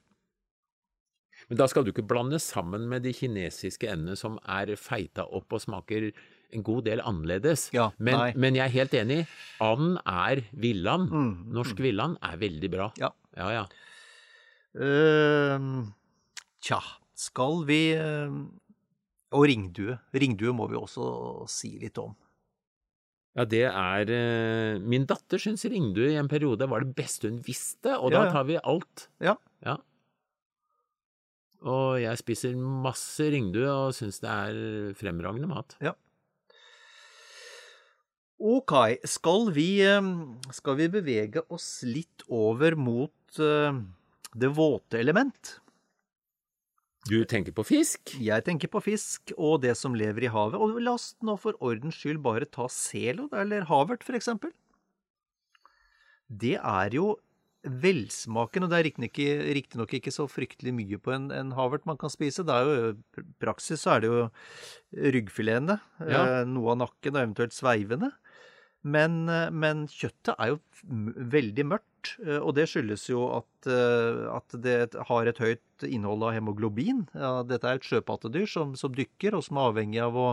Men 1.50 1.58
da 1.58 1.66
skal 1.68 1.84
du 1.84 1.90
ikke 1.92 2.06
blande 2.06 2.38
sammen 2.40 2.86
med 2.92 3.02
de 3.04 3.16
kinesiske 3.18 3.90
endene 3.90 4.14
som 4.20 4.38
er 4.46 4.76
feita 4.78 5.26
opp 5.26 5.58
og 5.58 5.64
smaker 5.64 6.12
en 6.56 6.64
god 6.66 6.86
del 6.88 7.02
annerledes. 7.04 7.70
Ja, 7.76 7.90
men, 7.98 8.36
men 8.40 8.58
jeg 8.58 8.66
er 8.68 8.76
helt 8.76 8.96
enig. 8.98 9.20
And 9.64 10.00
er 10.06 10.44
villand. 10.52 11.12
Mm, 11.12 11.34
Norsk 11.56 11.82
villand 11.84 12.18
er 12.26 12.40
veldig 12.42 12.72
bra. 12.74 12.90
Ja. 13.02 13.12
Ja, 13.38 13.52
ja. 13.56 13.66
Uh, 14.72 15.84
tja, 16.64 16.80
skal 17.18 17.66
vi 17.68 17.80
uh, 18.00 18.32
Og 19.36 19.46
ringdue. 19.52 19.98
Ringdue 20.16 20.56
må 20.56 20.70
vi 20.72 20.80
også 20.80 21.06
si 21.52 21.74
litt 21.82 22.00
om. 22.00 22.14
Ja, 23.36 23.46
det 23.48 23.64
er 23.68 24.12
uh, 24.12 24.82
Min 24.84 25.08
datter 25.08 25.40
syns 25.40 25.64
ringdue 25.72 26.12
i 26.12 26.20
en 26.20 26.32
periode 26.32 26.68
var 26.72 26.84
det 26.84 26.96
beste 26.96 27.32
hun 27.32 27.40
visste, 27.46 27.96
og 27.98 28.12
Ja, 28.12 28.26
da 28.26 28.36
tar 28.36 28.48
vi 28.50 28.60
alt. 28.60 29.08
Ja. 29.24 29.38
Ja. 29.64 29.78
Og 31.62 32.00
jeg 32.02 32.18
spiser 32.18 32.56
masse 32.58 33.28
ringdue 33.32 33.70
og 33.70 33.92
syns 33.96 34.20
det 34.24 34.32
er 34.32 34.96
fremragende 34.98 35.52
mat. 35.52 35.76
Ok, 38.42 38.74
skal 39.06 39.52
vi, 39.54 39.68
eh, 39.86 40.02
skal 40.52 40.78
vi 40.80 40.88
bevege 40.90 41.44
oss 41.54 41.84
litt 41.86 42.24
over 42.28 42.74
mot 42.76 43.38
eh, 43.40 43.82
det 44.34 44.50
våte 44.58 44.98
element? 45.00 45.58
Du 47.10 47.24
tenker 47.26 47.54
på 47.54 47.64
fisk? 47.66 48.14
Jeg 48.22 48.46
tenker 48.46 48.70
på 48.70 48.82
fisk 48.86 49.32
og 49.38 49.62
det 49.64 49.74
som 49.78 49.96
lever 49.98 50.28
i 50.28 50.32
havet. 50.34 50.58
Og 50.62 50.78
la 50.82 50.94
oss 50.98 51.16
nå 51.26 51.34
for 51.42 51.58
ordens 51.62 51.98
skyld 51.98 52.22
bare 52.22 52.46
ta 52.46 52.68
selod 52.70 53.34
eller 53.34 53.66
havert, 53.70 54.06
for 54.06 54.18
eksempel. 54.18 54.54
Det 56.30 56.56
er 56.62 56.94
jo 56.94 57.16
velsmakende, 57.62 58.66
og 58.66 58.72
det 58.72 58.78
er 58.80 58.86
riktignok 58.88 59.18
ikke, 59.22 59.56
riktig 59.58 59.98
ikke 60.00 60.14
så 60.14 60.26
fryktelig 60.30 60.72
mye 60.74 60.98
på 61.02 61.12
en, 61.14 61.28
en 61.36 61.52
havert 61.58 61.86
man 61.90 61.98
kan 62.02 62.10
spise. 62.10 62.46
Det 62.46 62.54
er 62.56 62.70
jo, 62.70 62.94
I 63.22 63.26
praksis 63.42 63.84
så 63.86 63.96
er 63.96 64.02
det 64.02 64.10
jo 64.10 64.24
ryggfiletene, 65.18 65.78
Ja. 66.10 66.22
eh, 66.42 66.46
noe 66.50 66.72
av 66.74 66.80
nakken 66.86 67.18
og 67.18 67.22
eventuelt 67.22 67.54
sveivene. 67.54 68.12
Men, 68.82 69.30
eh, 69.30 69.50
men 69.54 69.86
kjøttet 69.92 70.34
er 70.38 70.54
jo 70.54 70.60
veldig 71.32 71.66
mørkt, 71.70 72.16
eh, 72.26 72.40
og 72.40 72.56
det 72.58 72.66
skyldes 72.72 73.06
jo 73.12 73.28
at, 73.38 73.70
eh, 73.70 74.24
at 74.34 74.56
det 74.64 74.96
har 75.10 75.30
et 75.30 75.42
høyt 75.42 75.86
innhold 75.86 76.26
av 76.26 76.34
hemoglobin. 76.34 77.06
Ja, 77.14 77.44
dette 77.46 77.70
er 77.70 77.78
et 77.78 77.86
sjøpattedyr 77.86 78.50
som, 78.50 78.74
som 78.76 78.94
dykker, 78.98 79.38
og 79.38 79.46
som 79.46 79.62
er 79.62 79.70
avhengig 79.70 80.02
av 80.02 80.18
å, 80.18 80.28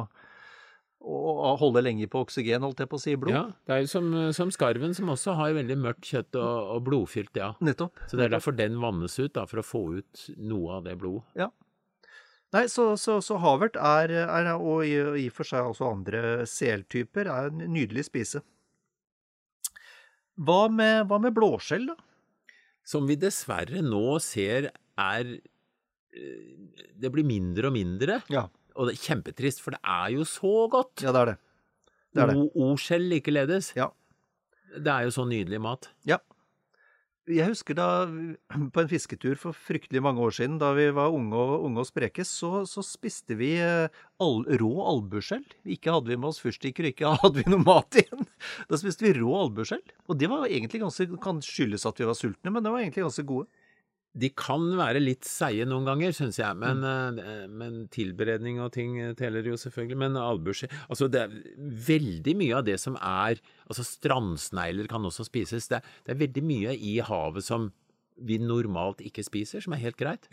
å 1.04 1.52
holde 1.60 1.84
lenge 1.84 2.08
på 2.10 2.24
oksygen, 2.24 2.64
holdt 2.64 2.80
jeg 2.80 2.88
på 2.90 2.96
å 2.96 3.04
si, 3.04 3.12
i 3.12 3.20
blod. 3.20 3.36
Ja, 3.36 3.44
det 3.68 3.76
er 3.76 3.84
jo 3.84 3.92
som, 3.92 4.10
som 4.36 4.52
skarven, 4.54 4.96
som 4.96 5.12
også 5.12 5.36
har 5.38 5.52
veldig 5.60 5.76
mørkt 5.84 6.08
kjøtt 6.08 6.40
og, 6.40 6.72
og 6.74 6.84
blodfylt, 6.88 7.36
ja. 7.36 7.52
Nettopp. 7.60 8.00
Så 8.08 8.16
det 8.16 8.30
er 8.30 8.36
derfor 8.38 8.56
den 8.56 8.80
vannes 8.80 9.20
ut, 9.20 9.34
da, 9.36 9.44
for 9.50 9.60
å 9.60 9.66
få 9.66 9.84
ut 10.00 10.28
noe 10.40 10.80
av 10.80 10.88
det 10.88 10.96
blodet. 11.00 11.28
Ja. 11.36 11.52
Nei, 12.56 12.64
så, 12.72 12.94
så, 12.96 13.18
så 13.20 13.36
havert 13.42 13.74
er, 13.76 14.12
er 14.24 14.46
og 14.56 14.84
i, 14.88 14.94
og 15.04 15.18
for 15.36 15.44
seg 15.44 15.66
også 15.68 15.90
andre 15.90 16.46
seltyper, 16.48 17.28
er 17.28 17.50
en 17.50 17.64
nydelig 17.74 18.06
spise. 18.08 18.40
Hva 20.38 20.68
med, 20.72 21.08
hva 21.10 21.18
med 21.20 21.34
blåskjell, 21.36 21.88
da? 21.90 21.96
Som 22.88 23.08
vi 23.10 23.18
dessverre 23.20 23.82
nå 23.84 24.14
ser 24.24 24.70
er 24.98 25.32
eh, 25.34 26.86
Det 26.96 27.10
blir 27.12 27.26
mindre 27.28 27.68
og 27.68 27.74
mindre, 27.76 28.20
Ja, 28.32 28.46
og 28.78 28.86
det 28.88 28.94
er 28.94 29.02
kjempetrist, 29.10 29.60
for 29.60 29.74
det 29.76 29.80
er 29.82 30.12
jo 30.14 30.24
så 30.24 30.54
godt. 30.72 31.02
ja 31.04 31.12
det 31.12 31.20
er 31.24 31.30
det. 31.32 31.36
Det 32.14 32.22
er 32.22 32.30
det. 32.32 32.36
O- 32.38 32.68
O-skjell 32.70 33.04
likeledes. 33.10 33.72
Ja. 33.76 33.90
Det 34.72 34.88
er 34.92 35.04
jo 35.08 35.12
så 35.18 35.26
nydelig 35.28 35.58
mat. 35.60 35.90
Ja. 36.08 36.16
Jeg 37.28 37.50
husker 37.50 37.76
da 37.76 37.86
på 38.72 38.80
en 38.80 38.88
fisketur 38.88 39.36
for 39.40 39.56
fryktelig 39.56 40.00
mange 40.04 40.22
år 40.24 40.32
siden, 40.38 40.56
da 40.60 40.70
vi 40.76 40.86
var 40.96 41.12
unge 41.12 41.36
og, 41.36 41.66
unge 41.66 41.82
og 41.82 41.88
spreke, 41.88 42.24
så, 42.24 42.62
så 42.68 42.84
spiste 42.84 43.36
vi 43.36 43.50
eh, 43.60 43.92
all, 44.24 44.40
rå 44.62 44.70
albueskjell. 44.94 45.44
Ikke 45.76 45.92
hadde 45.92 46.08
vi 46.08 46.16
med 46.16 46.30
oss 46.30 46.40
fyrstikker, 46.40 46.88
ikke 46.88 47.12
hadde 47.22 47.42
vi 47.42 47.52
noe 47.52 47.60
mat 47.66 48.00
igjen. 48.00 48.24
Da 48.70 48.80
spiste 48.80 49.04
vi 49.04 49.12
rå 49.20 49.34
albueskjell. 49.42 49.84
Og 50.08 50.20
det 50.20 50.30
var 50.32 50.48
egentlig 50.48 50.80
ganske, 50.86 51.08
kan 51.20 51.42
skyldes 51.44 51.84
at 51.88 52.00
vi 52.00 52.08
var 52.08 52.16
sultne, 52.16 52.54
men 52.54 52.64
det 52.64 52.72
var 52.72 52.84
egentlig 52.84 53.04
ganske 53.10 53.26
gode. 53.28 53.57
De 54.16 54.30
kan 54.34 54.62
være 54.78 55.00
litt 55.02 55.24
seige 55.28 55.66
noen 55.68 55.84
ganger, 55.86 56.14
syns 56.16 56.38
jeg, 56.40 56.56
men, 56.56 56.80
Mm. 56.80 57.18
eh, 57.20 57.46
men 57.46 57.88
tilberedning 57.88 58.58
og 58.60 58.72
ting 58.72 58.96
teller 59.14 59.42
jo 59.44 59.54
selvfølgelig. 59.60 59.96
Men 59.96 60.16
albueskjell 60.16 60.70
Altså, 60.90 61.08
det 61.10 61.20
er 61.20 61.34
veldig 61.86 62.34
mye 62.36 62.56
av 62.56 62.64
det 62.64 62.78
som 62.80 62.96
er 62.96 63.36
Altså, 63.68 63.84
strandsnegler 63.84 64.88
kan 64.88 65.02
også 65.04 65.24
spises. 65.28 65.68
Det 65.68 65.82
det 66.06 66.14
er 66.16 66.26
veldig 66.26 66.42
mye 66.42 66.72
i 66.78 66.98
havet 67.00 67.44
som 67.44 67.72
vi 68.20 68.38
normalt 68.38 68.98
ikke 69.04 69.22
spiser, 69.22 69.60
som 69.62 69.72
er 69.74 69.78
helt 69.84 69.96
greit. 69.96 70.26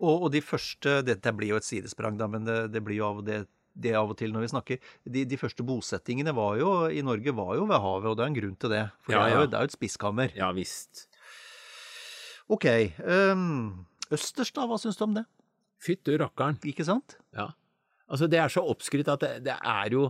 Og, 0.00 0.22
og 0.24 0.32
de 0.32 0.40
første 0.40 1.02
Dette 1.04 1.32
blir 1.36 1.48
jo 1.50 1.56
et 1.56 1.64
sidesprang, 1.66 2.16
da, 2.18 2.26
men 2.26 2.44
det, 2.44 2.72
det 2.72 2.82
blir 2.84 2.96
jo 2.98 3.04
av 3.12 3.24
det 3.24 3.46
det 3.78 3.92
av 3.94 4.10
og 4.10 4.16
til 4.18 4.32
når 4.32 4.40
vi 4.42 4.48
snakker. 4.50 4.78
De, 5.06 5.24
de 5.24 5.36
første 5.38 5.62
bosettingene 5.62 6.34
var 6.34 6.56
jo, 6.58 6.88
i 6.90 6.98
Norge 7.00 7.30
var 7.30 7.54
jo 7.54 7.64
ved 7.68 7.78
havet, 7.78 8.06
og 8.10 8.16
det 8.16 8.24
er 8.24 8.26
en 8.32 8.34
grunn 8.40 8.56
til 8.58 8.70
det. 8.70 8.90
For 9.06 9.12
Ja, 9.14 9.28
ja. 9.28 9.46
det 9.46 9.54
er 9.54 9.60
jo 9.62 9.70
et 9.70 9.76
spiskammer. 9.76 10.34
Ja 10.34 10.50
visst. 10.52 11.04
Ok. 12.48 12.66
Um, 13.04 13.86
østers, 14.14 14.52
da? 14.56 14.64
Hva 14.68 14.78
syns 14.80 14.96
du 14.98 15.04
om 15.04 15.14
det? 15.18 15.24
Fytti 15.84 16.16
rakkeren. 16.18 16.58
Ikke 16.66 16.86
sant? 16.86 17.18
Ja. 17.36 17.50
Altså, 18.08 18.26
det 18.30 18.40
er 18.40 18.48
så 18.52 18.64
oppskrytt 18.64 19.10
at 19.12 19.20
det, 19.24 19.32
det 19.50 19.58
er 19.58 19.92
jo 19.94 20.08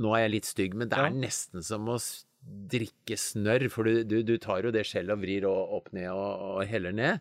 Nå 0.00 0.10
er 0.16 0.24
jeg 0.24 0.30
litt 0.32 0.46
stygg, 0.48 0.72
men 0.74 0.88
det 0.90 0.96
Ja. 0.98 1.04
er 1.06 1.14
nesten 1.14 1.62
som 1.62 1.84
å 1.86 1.94
drikke 2.42 3.14
snørr, 3.14 3.68
for 3.70 3.86
du, 3.86 4.00
du, 4.02 4.16
du 4.26 4.32
tar 4.42 4.64
jo 4.66 4.72
det 4.74 4.82
skjellet 4.88 5.14
og 5.14 5.20
vrir 5.22 5.44
og 5.46 5.76
opp 5.76 5.92
ned 5.94 6.08
og, 6.10 6.40
og 6.56 6.64
heller 6.66 6.90
ned. 6.96 7.20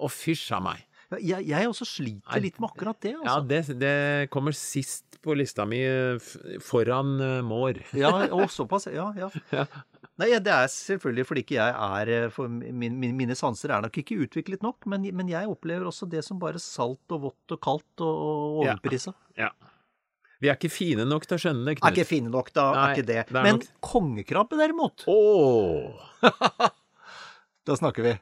Og 0.00 0.08
fysj 0.14 0.54
a 0.56 0.60
meg. 0.64 0.86
Jeg, 1.20 1.44
jeg 1.50 1.68
også 1.68 1.84
sliter 1.88 2.40
litt 2.40 2.56
med 2.60 2.70
akkurat 2.70 2.96
det. 3.04 3.12
Ja, 3.12 3.34
altså. 3.34 3.44
det, 3.50 3.76
det 3.82 4.30
kommer 4.32 4.56
sist 4.56 5.18
på 5.24 5.36
lista 5.36 5.66
mi 5.68 5.82
eh, 5.84 6.16
foran 6.64 7.14
eh, 7.20 7.38
mår. 7.44 7.82
Ja, 7.96 8.14
og 8.38 8.48
såpass. 8.52 8.88
Ja, 8.92 9.10
ja. 9.18 9.28
Ja. 9.52 9.66
Nei, 10.18 10.32
det 10.42 10.50
er 10.50 10.66
selvfølgelig 10.72 11.24
fordi 11.28 11.42
ikke 11.44 11.54
jeg 11.60 11.74
er 11.78 12.08
eh, 12.16 12.28
for 12.34 12.50
min, 12.50 12.96
min, 12.98 13.12
Mine 13.16 13.36
sanser 13.38 13.70
er 13.76 13.84
nok 13.84 13.94
ikke 14.00 14.16
utviklet 14.24 14.64
nok, 14.66 14.86
men, 14.90 15.04
men 15.14 15.28
jeg 15.30 15.46
opplever 15.46 15.86
også 15.86 16.08
det 16.10 16.24
som 16.26 16.40
bare 16.42 16.58
salt 16.58 17.14
og 17.14 17.22
vått 17.28 17.54
og 17.54 17.60
kaldt 17.62 18.02
og, 18.02 18.22
og 18.24 18.64
Ja. 18.66 18.74
overprisa. 18.74 19.14
Ja. 19.38 19.52
Vi 20.42 20.46
er 20.50 20.54
ikke 20.58 20.70
fine 20.70 21.02
nok 21.06 21.24
til 21.26 21.34
å 21.34 21.40
skjønne 21.42 21.64
det, 21.66 21.78
Er 21.82 21.94
ikke 21.94 22.06
fine 22.06 22.30
nok, 22.30 22.52
da. 22.54 22.66
Nei, 22.74 22.82
er 22.84 22.96
ikke 22.96 23.06
det. 23.08 23.20
det 23.30 23.38
er 23.38 23.46
Men 23.46 23.56
nok- 23.58 23.70
kongekrabbe, 23.82 24.58
derimot, 24.58 25.04
Åh! 25.10 26.08
da 27.68 27.76
snakker 27.78 28.06
vi. 28.06 28.12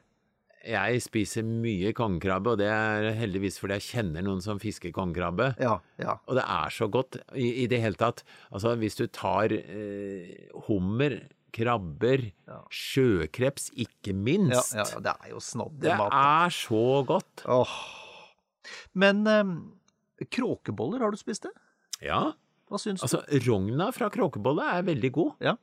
Jeg 0.67 0.99
spiser 1.05 1.45
mye 1.47 1.93
kongekrabbe, 1.95 2.51
og 2.55 2.59
det 2.59 2.67
er 2.67 3.05
heldigvis 3.15 3.55
fordi 3.61 3.77
jeg 3.77 3.85
kjenner 3.87 4.25
noen 4.25 4.41
som 4.43 4.57
fisker 4.59 4.91
kongekrabbe. 4.95 5.53
Ja, 5.63 5.77
ja. 6.01 6.17
Og 6.27 6.35
det 6.35 6.43
er 6.43 6.73
så 6.75 6.89
godt 6.91 7.19
i, 7.37 7.63
i 7.63 7.67
det 7.71 7.79
hele 7.85 7.95
tatt. 8.01 8.23
Altså, 8.51 8.73
hvis 8.81 8.97
du 8.99 9.05
tar 9.07 9.53
eh, 9.55 10.49
hummer, 10.67 11.15
krabber, 11.57 12.27
Ja. 12.47 12.59
sjøkreps, 12.69 13.71
ikke 13.75 14.13
minst. 14.13 14.75
ja, 14.77 14.85
ja 14.93 14.99
det 15.07 15.13
er 15.25 15.29
jo 15.33 15.39
snadder 15.41 15.81
Det 15.87 15.95
er 15.97 16.53
så 16.53 16.83
godt. 17.09 17.45
Åh. 17.49 17.77
Men 18.93 19.25
eh, 19.27 19.53
kråkeboller, 20.29 20.99
har 21.01 21.11
du 21.11 21.17
spist 21.17 21.47
det? 21.47 21.53
Ja. 22.05 22.33
Hva 22.69 22.77
syns 22.81 23.01
Altså, 23.05 23.23
rogna 23.47 23.91
fra 23.95 24.09
kråkebolle 24.13 24.65
er 24.77 24.83
veldig 24.83 25.11
god. 25.15 25.33
Ja. 25.41 25.55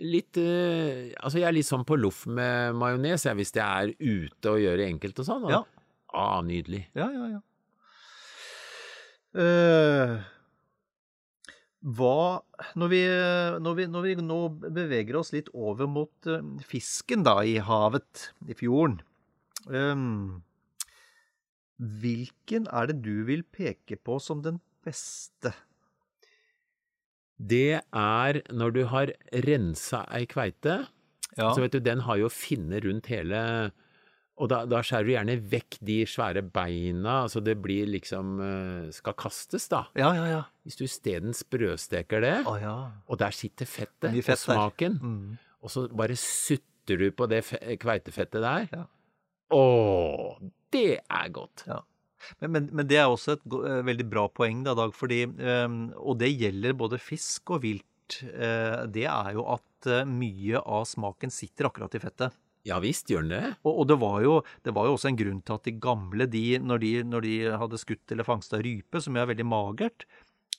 Litt 0.00 0.36
eh, 0.40 1.12
Altså, 1.20 1.38
jeg 1.38 1.46
er 1.50 1.52
litt 1.54 1.68
sånn 1.68 1.84
på 1.86 1.94
loff 2.00 2.24
med 2.26 2.74
majones, 2.74 3.22
jeg, 3.28 3.36
hvis 3.38 3.52
jeg 3.54 3.62
er 3.62 3.92
ute 4.00 4.50
og 4.50 4.58
gjør 4.64 4.80
det 4.80 4.88
enkelt 4.90 5.20
og 5.20 5.26
sånn. 5.28 5.44
og- 5.44 5.50
Ja. 5.54 5.62
Ah, 6.14 6.40
nydelig. 6.42 6.86
Ja, 6.94 7.08
ja, 7.10 7.26
ja. 7.36 7.40
Eh, 9.34 10.20
hva 11.84 12.40
når 12.80 12.88
vi, 12.88 13.00
når, 13.60 13.74
vi, 13.76 13.84
når 13.92 14.06
vi 14.06 14.14
nå 14.24 14.38
beveger 14.72 15.18
oss 15.20 15.34
litt 15.34 15.50
over 15.52 15.88
mot 15.90 16.28
eh, 16.30 16.40
fisken 16.64 17.26
da 17.26 17.42
i 17.44 17.58
havet, 17.60 18.30
i 18.48 18.56
fjorden 18.56 19.02
um, 19.68 20.40
Hvilken 21.76 22.68
er 22.72 22.88
det 22.88 23.00
du 23.04 23.24
vil 23.28 23.42
peke 23.44 23.98
på 24.00 24.16
som 24.22 24.40
den 24.44 24.62
beste? 24.86 25.52
Det 27.36 27.80
er 27.82 28.38
når 28.54 28.74
du 28.76 28.84
har 28.92 29.12
rensa 29.44 30.04
ei 30.14 30.24
kveite, 30.30 30.84
Ja. 31.34 31.48
så 31.50 31.64
vet 31.64 31.74
du, 31.74 31.80
den 31.82 32.04
har 32.06 32.16
jo 32.20 32.28
finner 32.30 32.80
rundt 32.86 33.10
hele 33.10 33.72
Og 34.42 34.48
da, 34.50 34.64
da 34.66 34.80
skjærer 34.82 35.06
du 35.06 35.12
gjerne 35.12 35.34
vekk 35.52 35.76
de 35.86 35.96
svære 36.10 36.40
beina, 36.50 37.20
altså 37.28 37.38
det 37.44 37.54
blir 37.62 37.86
liksom 37.86 38.32
eh, 38.42 38.88
skal 38.96 39.14
kastes, 39.14 39.68
da. 39.70 39.84
ja, 39.94 40.08
ja, 40.16 40.24
ja. 40.26 40.40
Hvis 40.66 40.78
du 40.80 40.82
isteden 40.88 41.36
sprøsteker 41.38 42.24
det, 42.24 42.32
oh, 42.50 42.56
ja. 42.58 42.72
og 43.06 43.20
der 43.20 43.30
sitter 43.36 43.68
fettet 43.70 44.16
fett 44.26 44.34
og 44.34 44.42
smaken, 44.42 44.98
Mm. 44.98 45.36
og 45.62 45.70
så 45.70 45.86
bare 45.94 46.16
sutter 46.18 46.98
du 46.98 47.06
på 47.14 47.28
det 47.30 47.44
kveitefettet 47.80 48.42
der. 48.42 48.66
Ja. 48.74 48.84
Å, 49.54 49.62
det 50.74 50.98
er 50.98 51.28
godt. 51.30 51.66
Men, 52.40 52.50
men, 52.56 52.68
men 52.72 52.88
det 52.90 52.98
er 52.98 53.06
også 53.12 53.36
et 53.36 53.44
eh, 53.60 53.82
veldig 53.86 54.06
bra 54.10 54.26
poeng, 54.32 54.62
da, 54.66 54.74
Dag, 54.74 54.94
fordi 54.96 55.22
eh, 55.28 55.74
Og 56.00 56.16
det 56.18 56.32
gjelder 56.34 56.74
både 56.74 56.98
fisk 56.98 57.54
og 57.54 57.62
vilt. 57.68 58.18
eh, 58.34 58.82
det 58.90 59.06
er 59.06 59.30
jo 59.36 59.44
at 59.54 59.70
mye 60.08 60.58
av 60.64 60.86
smaken 60.88 61.30
sitter 61.30 61.68
akkurat 61.68 61.94
i 61.94 62.00
fettet. 62.00 62.32
Ja 62.64 62.78
visst 62.80 63.10
gjør 63.12 63.26
den 63.26 63.32
det. 63.34 63.48
Og, 63.64 63.82
og 63.82 63.88
det, 63.90 63.96
var 64.00 64.22
jo, 64.24 64.36
det 64.64 64.72
var 64.76 64.86
jo 64.88 64.94
også 64.96 65.10
en 65.10 65.18
grunn 65.20 65.42
til 65.44 65.58
at 65.58 65.66
de 65.68 65.74
gamle, 65.84 66.26
de, 66.32 66.44
når, 66.64 66.78
de, 66.80 66.92
når 67.04 67.26
de 67.26 67.34
hadde 67.60 67.80
skutt 67.82 68.14
eller 68.14 68.24
fangsta 68.24 68.60
rype, 68.64 69.02
som 69.04 69.18
er 69.20 69.28
veldig 69.28 69.44
magert, 69.50 70.06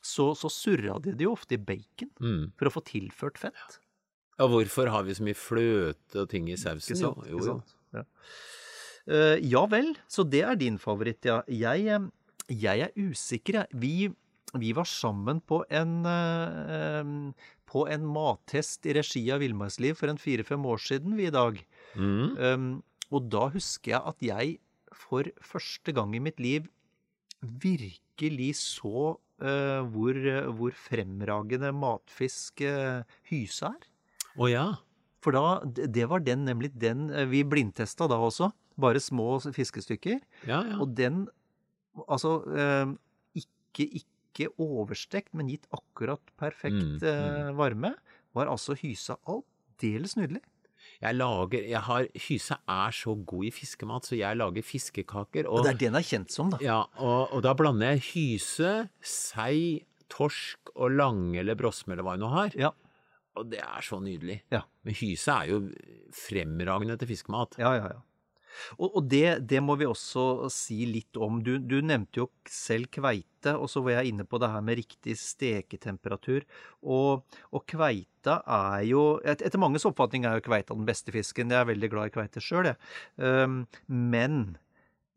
så, 0.06 0.28
så 0.38 0.52
surra 0.54 1.00
de 1.02 1.16
det 1.18 1.26
jo 1.26 1.34
ofte 1.34 1.58
i 1.58 1.62
bacon 1.62 2.12
Mm. 2.22 2.52
for 2.60 2.70
å 2.70 2.74
få 2.76 2.84
tilført 2.86 3.40
fett. 3.42 3.80
Ja, 4.38 4.46
hvorfor 4.52 4.92
har 4.92 5.06
vi 5.08 5.16
så 5.18 5.24
mye 5.26 5.38
fløte 5.40 6.22
og 6.26 6.30
ting 6.30 6.50
i 6.52 6.58
sausen? 6.60 6.94
Ikke? 7.00 7.08
Jo, 7.08 7.14
Ikke 7.24 7.32
jo, 7.32 7.40
jo. 7.40 7.56
sant? 7.56 7.74
Ja. 7.96 8.04
Uh, 9.06 9.38
ja 9.46 9.64
vel, 9.70 9.92
så 10.10 10.26
det 10.28 10.42
er 10.46 10.58
din 10.60 10.78
favoritt, 10.82 11.26
ja. 11.30 11.40
Jeg, 11.50 11.86
eh, 11.94 12.54
jeg 12.54 12.86
er 12.88 12.94
usikker, 12.98 13.62
jeg. 13.64 13.80
Vi, 13.82 13.94
vi 14.62 14.72
var 14.78 14.88
sammen 14.90 15.42
på 15.46 15.62
en, 15.74 15.96
eh, 16.10 17.12
på 17.70 17.86
en 17.92 18.06
mattest 18.10 18.86
i 18.90 18.96
regi 18.98 19.24
av 19.34 19.42
Villmarksliv 19.44 19.98
for 20.00 20.12
en 20.12 20.22
fire-fem 20.22 20.66
år 20.70 20.82
siden, 20.86 21.16
vi 21.18 21.28
i 21.30 21.34
dag. 21.34 21.62
Mm. 21.96 22.38
Um, 22.38 22.70
og 23.14 23.30
da 23.32 23.48
husker 23.54 23.96
jeg 23.96 24.02
at 24.12 24.26
jeg 24.26 24.56
for 24.96 25.28
første 25.44 25.94
gang 25.96 26.16
i 26.16 26.24
mitt 26.24 26.40
liv 26.42 26.68
virkelig 27.46 28.56
så 28.62 29.16
uh, 29.16 29.82
hvor, 29.94 30.20
hvor 30.58 30.76
fremragende 30.88 31.72
matfisk 31.76 32.64
uh, 32.66 33.04
hyse 33.30 33.70
er. 33.70 33.88
Å 34.36 34.50
ja. 34.52 34.66
For 35.24 35.36
da, 35.36 35.46
det 35.66 36.06
var 36.12 36.22
den, 36.22 36.44
nemlig 36.46 36.70
den 36.78 37.08
eh, 37.10 37.26
vi 37.26 37.40
blindtesta 37.48 38.06
da 38.12 38.20
også. 38.22 38.52
Bare 38.78 39.00
små 39.02 39.40
fiskestykker. 39.56 40.20
Ja, 40.46 40.60
ja. 40.68 40.76
Og 40.84 40.92
den, 40.98 41.24
altså 42.06 42.38
uh, 42.46 42.92
ikke, 43.34 43.88
ikke 44.04 44.52
overstekt, 44.62 45.32
men 45.34 45.50
gitt 45.50 45.66
akkurat 45.74 46.22
perfekt 46.38 46.76
Mm, 46.76 47.00
mm. 47.02 47.56
varme, 47.58 47.96
var 48.36 48.52
altså 48.52 48.76
hysa 48.78 49.16
aldeles 49.32 50.14
nydelig. 50.20 50.44
Jeg 51.06 51.18
lager 51.20 51.66
jeg 51.70 51.82
har, 51.88 52.08
Hyse 52.28 52.58
er 52.76 52.96
så 52.98 53.16
god 53.30 53.48
i 53.48 53.52
fiskemat, 53.54 54.08
så 54.10 54.18
jeg 54.18 54.38
lager 54.40 54.66
fiskekaker. 54.66 55.48
Og 55.50 55.60
Og, 55.60 55.66
det 55.66 55.74
er 55.76 55.78
det 55.80 55.90
den 55.90 56.00
er 56.00 56.06
kjent 56.08 56.34
som, 56.34 56.50
da. 56.54 56.58
ja, 56.64 56.80
og, 56.98 57.34
og 57.36 57.44
da 57.46 57.54
blander 57.58 57.94
jeg 57.96 58.04
hyse, 58.14 58.72
sei, 59.06 59.86
torsk 60.12 60.74
og 60.76 60.92
lange 60.96 61.40
eller 61.42 61.58
brosme 61.60 61.94
eller 61.96 62.06
hva 62.06 62.16
jeg 62.18 62.24
nå 62.26 62.32
har. 62.34 62.58
Ja. 62.60 62.72
Og 63.36 63.50
det 63.52 63.60
er 63.60 63.84
så 63.84 64.00
nydelig. 64.00 64.40
Ja. 64.54 64.62
Men 64.88 64.96
hyse 64.96 65.34
er 65.34 65.50
jo 65.52 65.62
fremragende 66.16 66.96
til 67.02 67.10
fiskemat. 67.12 67.58
Ja, 67.60 67.74
ja, 67.78 67.90
ja. 67.98 68.02
Og, 68.78 68.90
og 68.96 69.08
det, 69.12 69.48
det 69.50 69.62
må 69.64 69.76
vi 69.80 69.86
også 69.90 70.50
si 70.54 70.86
litt 70.90 71.18
om. 71.18 71.42
Du, 71.46 71.58
du 71.60 71.80
nevnte 71.82 72.22
jo 72.24 72.28
selv 72.50 72.90
kveite, 72.94 73.54
og 73.56 73.70
så 73.70 73.82
var 73.86 74.00
jeg 74.00 74.14
inne 74.14 74.26
på 74.26 74.40
det 74.42 74.50
her 74.50 74.62
med 74.66 74.80
riktig 74.82 75.16
steketemperatur. 75.22 76.46
Og, 76.84 77.24
og 77.52 77.66
kveita 77.70 78.40
er 78.48 78.86
jo 78.90 79.06
et, 79.24 79.42
Etter 79.46 79.62
manges 79.62 79.86
oppfatning 79.86 80.26
er 80.26 80.40
jo 80.40 80.46
kveita 80.48 80.76
den 80.78 80.88
beste 80.88 81.14
fisken. 81.14 81.52
Jeg 81.54 81.62
er 81.62 81.72
veldig 81.74 81.92
glad 81.94 82.12
i 82.12 82.16
kveite 82.16 82.42
sjøl, 82.44 82.72
jeg. 82.72 82.80
Um, 83.22 83.66
men 83.88 84.58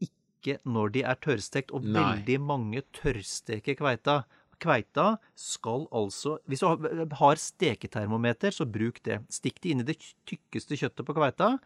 ikke 0.04 0.58
når 0.68 0.92
de 0.94 1.02
er 1.08 1.18
tørrstekt, 1.24 1.72
og 1.74 1.86
Nei. 1.86 2.02
veldig 2.02 2.36
mange 2.44 2.84
tørrsteker 3.00 3.78
kveita. 3.80 4.20
Kveita 4.58 5.12
skal 5.38 5.84
altså 5.94 6.38
Hvis 6.50 6.60
du 6.60 6.66
har- 6.66 7.14
har 7.20 7.36
steketermometer, 7.36 8.50
så 8.50 8.66
bruk 8.66 9.00
det. 9.04 9.20
Stikk 9.30 9.60
det 9.62 9.70
inn 9.70 9.80
i 9.80 9.86
det 9.86 9.98
tykkeste 10.26 10.74
kjøttet 10.78 11.06
på 11.06 11.14
kveita. 11.14 11.58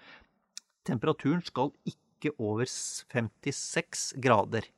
Temperaturen 0.88 1.42
skal 1.46 1.72
ikke 1.88 2.32
over 2.38 2.68
56 2.68 4.12
grader. 4.22 4.68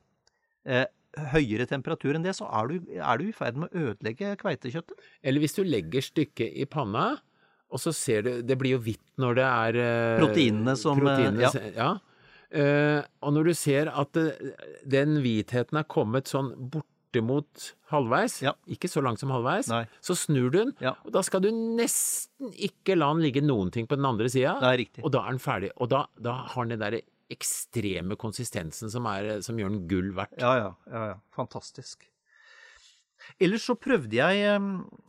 Eh, 0.65 0.87
høyere 1.35 1.67
temperatur 1.71 2.17
enn 2.17 2.25
det, 2.25 2.35
så 2.39 2.49
er 2.49 2.71
du, 2.71 2.95
er 2.97 3.21
du 3.21 3.29
i 3.29 3.37
ferd 3.37 3.61
med 3.61 3.71
å 3.71 3.91
ødelegge 3.91 4.35
kveitekjøttet. 4.41 5.07
Eller 5.23 5.45
hvis 5.45 5.57
du 5.57 5.63
legger 5.67 6.05
stykket 6.05 6.57
i 6.59 6.67
panna, 6.71 7.15
og 7.75 7.81
så 7.81 7.91
ser 7.97 8.23
du 8.23 8.31
Det 8.47 8.55
blir 8.61 8.77
jo 8.77 8.83
hvitt 8.85 9.03
når 9.19 9.39
det 9.39 9.45
er 9.45 9.77
eh, 9.83 10.19
Proteinene 10.21 10.75
som, 10.79 11.01
eh, 11.01 11.03
proteinene, 11.03 11.49
ja. 11.49 11.73
ja. 11.75 11.93
Eh, 12.55 13.01
og 13.25 13.35
når 13.35 13.49
du 13.51 13.55
ser 13.59 13.91
at 13.91 14.19
eh, 14.21 14.53
den 14.87 15.19
hvitheten 15.25 15.81
er 15.81 15.89
kommet 15.91 16.31
sånn 16.31 16.53
bortimot 17.15 17.75
halvveis, 17.91 18.43
Ja. 18.43 18.53
ikke 18.67 18.89
så 18.91 19.03
langt 19.03 19.19
som 19.19 19.31
halvveis, 19.31 19.69
Nei. 19.69 19.87
så 20.01 20.15
snur 20.15 20.51
du 20.51 20.59
den, 20.65 20.75
Ja. 20.81 20.95
og 21.05 21.13
da 21.13 21.23
skal 21.23 21.41
du 21.41 21.51
nesten 21.51 22.53
ikke 22.53 22.97
la 22.97 23.13
den 23.13 23.23
ligge 23.23 23.43
noen 23.43 23.71
ting 23.71 23.87
på 23.87 23.97
den 23.97 24.05
andre 24.05 24.29
sida. 24.29 24.57
Og 25.03 25.13
da 25.13 25.27
er 25.27 25.31
den 25.31 25.39
ferdig. 25.39 25.71
Og 25.77 25.89
da, 25.89 26.07
da 26.21 26.33
har 26.33 26.65
den 26.65 26.75
den 26.75 26.83
derre 26.83 27.03
ekstreme 27.31 28.17
konsistensen 28.21 28.91
som, 28.91 29.07
er, 29.07 29.41
som 29.45 29.57
gjør 29.57 29.71
den 29.71 29.87
gull 29.91 30.11
verdt. 30.17 30.37
Ja, 30.41 30.55
ja, 30.59 30.75
ja, 30.91 31.07
ja. 31.13 31.17
Fantastisk. 31.35 32.09
Ellers 33.41 33.65
så 33.65 33.75
prøvde 33.75 34.13
jeg 34.13 34.37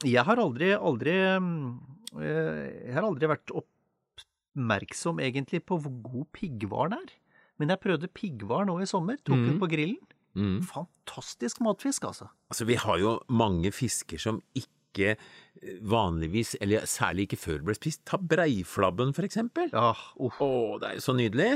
Jeg 0.06 0.24
har 0.24 0.40
aldri, 0.40 0.72
aldri 0.72 1.12
eh, 1.12 2.88
Jeg 2.88 2.94
har 2.96 3.04
aldri 3.04 3.28
vært 3.28 3.52
oppmerksom 3.52 5.20
egentlig 5.20 5.66
på 5.66 5.78
hvor 5.82 5.92
god 6.06 6.30
piggvaren 6.32 6.94
er. 6.94 7.12
Men 7.60 7.72
jeg 7.72 7.84
prøvde 7.84 8.12
piggvar 8.12 8.66
nå 8.68 8.80
i 8.84 8.88
sommer. 8.88 9.18
Tok 9.24 9.36
mm. 9.36 9.48
den 9.50 9.60
på 9.60 9.72
grillen. 9.72 10.15
Mm. 10.36 10.58
Fantastisk 10.68 11.62
matfisk, 11.64 12.04
altså. 12.10 12.28
Altså, 12.52 12.68
vi 12.68 12.76
har 12.80 13.00
jo 13.00 13.16
mange 13.32 13.72
fisker 13.72 14.20
som 14.22 14.42
ikke 14.58 15.14
eh, 15.16 15.78
vanligvis, 15.88 16.56
eller 16.64 16.88
særlig 16.90 17.30
ikke 17.30 17.40
før 17.40 17.64
ble 17.70 17.76
spist. 17.78 18.04
Ta 18.08 18.20
breiflabben, 18.20 19.14
for 19.16 19.28
eksempel. 19.28 19.72
Ja, 19.74 19.94
uff. 20.20 20.42
Å, 20.44 20.50
det 20.82 20.90
er 20.90 21.00
jo 21.00 21.06
så 21.08 21.16
nydelig. 21.18 21.52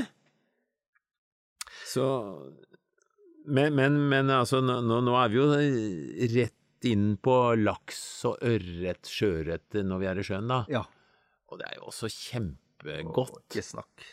Så 1.90 2.06
Men, 3.46 3.74
men, 3.74 3.96
men 4.10 4.30
altså, 4.30 4.60
nå, 4.62 4.80
nå 4.84 5.14
er 5.16 5.30
vi 5.32 5.38
jo 5.40 5.46
rett 6.36 6.88
inn 6.88 7.14
på 7.20 7.36
laks 7.60 8.00
og 8.28 8.40
ørret, 8.46 9.08
sjøørret 9.08 9.76
når 9.84 10.00
vi 10.02 10.08
er 10.10 10.20
i 10.20 10.24
sjøen, 10.24 10.48
da. 10.48 10.62
Ja. 10.72 10.84
Og 11.50 11.58
det 11.60 11.66
er 11.68 11.80
jo 11.80 11.88
også 11.90 12.08
kjempegodt. 12.12 13.40
Ikke 13.50 13.64
snakk. 13.64 14.04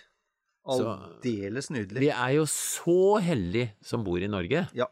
Aldeles 0.68 1.72
nydelig. 1.74 2.04
Vi 2.04 2.12
er 2.14 2.34
jo 2.38 2.44
så 2.52 3.18
heldige 3.24 3.72
som 3.86 4.04
bor 4.06 4.22
i 4.22 4.30
Norge. 4.32 4.66
Ja. 4.78 4.90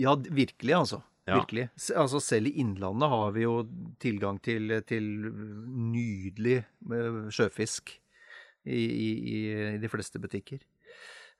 ja, 0.00 0.16
virkelig, 0.16 0.74
altså. 0.76 1.02
Ja. 1.28 1.38
Virkelig. 1.38 1.68
Altså, 1.96 2.20
selv 2.24 2.50
i 2.50 2.56
Innlandet 2.62 3.10
har 3.12 3.32
vi 3.36 3.44
jo 3.44 3.60
tilgang 4.02 4.40
til, 4.42 4.72
til 4.88 5.06
nydelig 5.30 6.58
eh, 6.64 7.18
sjøfisk 7.30 7.92
i, 8.64 8.80
i, 8.80 9.08
i 9.30 9.78
de 9.80 9.90
fleste 9.92 10.20
butikker. 10.22 10.62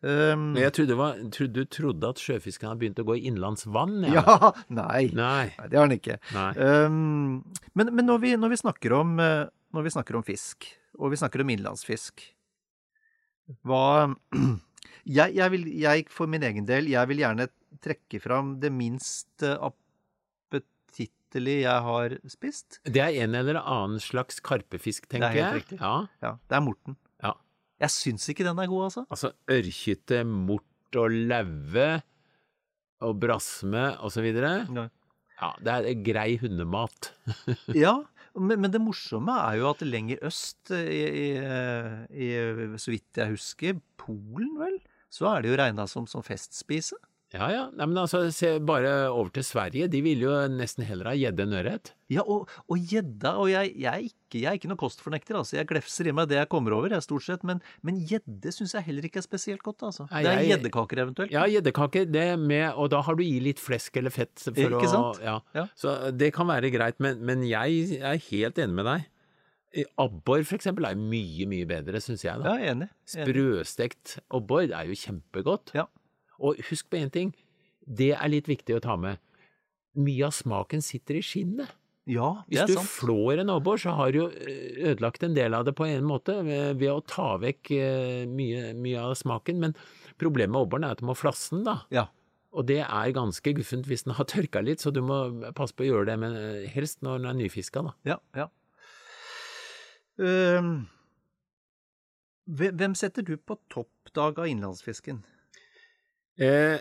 Um, 0.01 0.55
jeg 0.57 0.73
trodde, 0.73 0.97
var, 0.97 1.19
trodde 1.29 1.61
du 1.61 1.69
trodde 1.69 2.09
at 2.09 2.21
sjøfisken 2.23 2.71
hadde 2.71 2.81
begynt 2.81 3.01
å 3.03 3.05
gå 3.05 3.19
i 3.19 3.27
innlandsvann? 3.29 3.99
ja, 4.09 4.53
nei. 4.81 5.11
Nei. 5.13 5.51
Nei, 5.59 5.67
det 5.69 5.77
har 5.77 5.91
den 5.91 5.99
ikke. 5.99 6.17
Um, 6.57 7.43
men 7.77 7.93
men 7.93 8.09
når, 8.09 8.23
vi, 8.23 8.35
når, 8.41 8.55
vi 8.55 8.93
om, 8.97 9.19
eh, 9.21 9.51
når 9.77 9.85
vi 9.85 9.93
snakker 9.93 10.17
om 10.17 10.25
fisk, 10.25 10.71
og 10.97 11.13
vi 11.13 11.21
snakker 11.21 11.45
om 11.45 11.53
innlandsfisk 11.53 12.25
Hva 13.67 13.85
jeg, 15.19 15.35
jeg 15.37 15.51
vil, 15.55 15.65
jeg 15.81 16.07
for 16.13 16.31
min 16.31 16.43
egen 16.47 16.67
del, 16.69 16.89
jeg 16.93 17.09
vil 17.11 17.23
gjerne 17.25 17.49
trekke 17.85 18.21
fram 18.23 18.57
det 18.63 18.71
minst 18.75 19.43
eh, 19.47 19.57
appetittelige 20.51 21.63
jeg 21.65 21.85
har 21.87 22.17
spist. 22.31 22.81
Det 22.85 23.01
er 23.05 23.17
en 23.25 23.35
eller 23.39 23.61
annen 23.63 24.01
slags 24.03 24.41
karpefisk, 24.45 25.07
tenker 25.09 25.29
Det 25.29 25.31
er 25.31 25.39
helt 25.39 25.47
jeg. 25.47 25.63
riktig. 25.63 25.79
Ja. 25.81 25.95
Ja, 26.25 26.33
det 26.51 26.59
er 26.59 26.65
morten. 26.67 26.97
Ja. 27.25 27.35
Jeg 27.81 27.95
syns 27.97 28.29
ikke 28.33 28.45
den 28.49 28.59
er 28.61 28.69
god, 28.71 28.89
altså. 28.91 29.07
Altså 29.11 29.33
ørkete, 29.51 30.23
mort 30.27 30.99
og 30.99 31.11
laue 31.31 31.91
og 33.01 33.15
brasme 33.23 33.85
og 34.05 34.11
så 34.13 34.21
videre. 34.25 34.67
Ja. 34.75 34.89
Ja, 35.41 35.53
det 35.65 35.73
er 35.79 36.03
grei 36.05 36.35
hundemat. 36.43 37.13
Ja, 37.79 37.95
men, 38.39 38.61
men 38.63 38.73
det 38.73 38.83
morsomme 38.83 39.35
er 39.49 39.59
jo 39.61 39.69
at 39.71 39.85
lenger 39.87 40.23
øst, 40.27 40.71
i, 40.71 41.03
i, 41.25 41.29
i, 42.27 42.31
så 42.79 42.93
vidt 42.95 43.21
jeg 43.23 43.35
husker, 43.35 43.81
Polen 44.01 44.55
vel, 44.61 44.79
så 45.11 45.33
er 45.33 45.43
det 45.43 45.51
jo 45.51 45.59
regna 45.61 45.87
som, 45.91 46.07
som 46.11 46.25
festspise. 46.25 46.99
Ja, 47.31 47.47
ja. 47.53 47.63
Nei, 47.79 47.87
men 47.87 47.99
altså, 48.03 48.25
se 48.35 48.57
bare 48.67 48.91
over 49.13 49.31
til 49.37 49.45
Sverige. 49.47 49.87
De 49.91 50.01
vil 50.03 50.25
jo 50.25 50.33
nesten 50.51 50.83
heller 50.87 51.13
ha 51.13 51.15
gjedde 51.15 51.45
enn 51.45 51.55
ørret. 51.61 51.93
Ja, 52.11 52.25
og 52.25 52.51
og 52.67 52.89
gjedda 52.91 53.37
Og 53.39 53.53
jeg, 53.53 53.71
jeg, 53.79 53.87
er 53.87 54.09
ikke, 54.09 54.41
jeg 54.41 54.49
er 54.51 54.57
ikke 54.59 54.71
noe 54.73 54.81
kostfornekter, 54.81 55.39
altså. 55.39 55.55
Jeg 55.61 55.69
glefser 55.71 56.11
i 56.11 56.15
meg 56.17 56.27
det 56.33 56.41
jeg 56.41 56.51
kommer 56.51 56.75
over, 56.75 56.91
jeg, 56.91 57.07
stort 57.07 57.27
sett. 57.29 57.45
Men, 57.47 57.63
men 57.87 58.01
gjedde 58.03 58.51
syns 58.57 58.75
jeg 58.75 58.89
heller 58.89 59.07
ikke 59.07 59.23
er 59.23 59.27
spesielt 59.29 59.63
godt, 59.67 59.87
altså. 59.87 60.09
Nei, 60.11 60.25
det 60.27 60.33
er 60.33 60.49
gjeddekaker 60.49 61.05
eventuelt. 61.05 61.35
Ja, 61.37 61.47
gjeddekaker, 61.51 62.11
det 62.11 62.27
med 62.43 62.75
Og 62.75 62.91
da 62.91 63.05
har 63.07 63.21
du 63.21 63.23
i 63.23 63.39
litt 63.45 63.63
flesk 63.63 64.01
eller 64.03 64.15
fett 64.15 64.35
for 64.49 64.59
Ikke 64.59 64.83
å 64.91 64.93
sant? 64.97 65.23
Ja. 65.23 65.39
Ja. 65.55 65.69
Så 65.79 65.95
det 66.11 66.33
kan 66.35 66.51
være 66.51 66.73
greit, 66.75 66.99
men, 66.99 67.23
men 67.23 67.47
jeg 67.47 68.01
er 68.03 68.19
helt 68.27 68.59
enig 68.59 68.81
med 68.81 68.91
deg. 68.91 69.07
Abbor, 70.03 70.43
for 70.43 70.59
eksempel, 70.59 70.89
er 70.89 70.99
mye, 70.99 71.47
mye 71.47 71.67
bedre, 71.71 72.03
syns 72.03 72.27
jeg. 72.27 72.43
da. 72.43 72.57
Ja, 72.59 72.73
enig. 72.75 72.91
enig. 72.91 73.23
Sprøstekt 73.31 74.19
abbor 74.35 74.67
er 74.67 74.91
jo 74.91 74.99
kjempegodt. 74.99 75.77
Ja. 75.79 75.87
Og 76.41 76.61
husk 76.71 76.89
på 76.91 77.01
én 77.01 77.13
ting, 77.13 77.35
det 77.85 78.15
er 78.17 78.33
litt 78.33 78.49
viktig 78.51 78.79
å 78.79 78.83
ta 78.85 78.97
med. 79.01 79.21
Mye 80.01 80.29
av 80.29 80.35
smaken 80.37 80.83
sitter 80.85 81.19
i 81.19 81.25
skinnet. 81.25 81.77
Ja, 82.11 82.43
det 82.49 82.55
Hvis 82.55 82.61
er 82.63 82.71
du 82.71 82.77
sant. 82.79 82.91
flår 82.91 83.43
en 83.43 83.53
abbor, 83.53 83.79
så 83.79 83.93
har 83.95 84.11
du 84.11 84.23
jo 84.23 84.29
eh, 84.33 84.79
ødelagt 84.91 85.23
en 85.23 85.35
del 85.37 85.55
av 85.55 85.67
det 85.69 85.75
på 85.79 85.87
en 85.87 86.07
måte 86.09 86.35
ved, 86.43 86.87
å 86.91 87.03
ta 87.07 87.35
vekk 87.39 87.71
eh, 87.77 88.23
mye, 88.27 88.71
mye 88.75 89.03
av 89.05 89.15
smaken. 89.21 89.61
Men 89.63 89.77
problemet 90.19 90.55
med 90.55 90.65
abboren 90.65 90.89
er 90.89 90.97
at 90.97 91.03
du 91.03 91.07
må 91.07 91.15
flasse 91.19 91.55
den, 91.55 91.67
da. 91.69 91.83
Ja. 91.95 92.09
Og 92.51 92.67
det 92.67 92.81
er 92.83 93.13
ganske 93.15 93.53
guffent 93.55 93.87
hvis 93.87 94.07
den 94.09 94.17
har 94.19 94.27
tørka 94.33 94.63
litt, 94.65 94.83
så 94.83 94.91
du 94.95 95.03
må 95.07 95.21
passe 95.55 95.77
på 95.77 95.85
å 95.87 95.91
gjøre 95.91 96.09
det, 96.11 96.17
men 96.25 96.39
eh, 96.39 96.71
helst 96.73 97.05
når 97.07 97.21
den 97.21 97.31
er 97.31 97.39
nyfiska, 97.45 97.85
da. 97.87 97.95
Ja, 98.15 98.19
ja. 98.39 98.49
Um, 100.21 100.89
hvem 102.51 102.97
setter 102.99 103.25
du 103.25 103.37
på 103.39 103.57
toppdag 103.73 104.41
av 104.43 104.51
innlandsfisken? 104.51 105.23
Eh, 106.41 106.79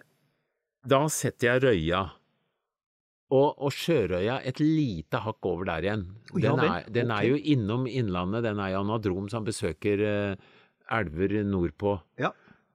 da 0.90 1.02
setter 1.12 1.50
jeg 1.54 1.64
røya. 1.68 2.04
Og, 3.30 3.50
og 3.62 3.74
sjørøya 3.76 4.40
et 4.50 4.58
lite 4.64 5.20
hakk 5.22 5.46
over 5.46 5.68
der 5.70 5.86
igjen. 5.86 6.06
Den, 6.34 6.62
er, 6.66 6.88
den 6.90 7.12
er 7.14 7.28
jo 7.28 7.36
innom 7.38 7.84
Innlandet, 7.86 8.42
den 8.48 8.58
er 8.64 8.72
jo 8.74 8.80
anadrom 8.82 9.28
som 9.30 9.46
besøker 9.46 10.02
eh, 10.02 10.48
elver 10.98 11.36
nordpå 11.46 11.94
Ja. 12.18 12.32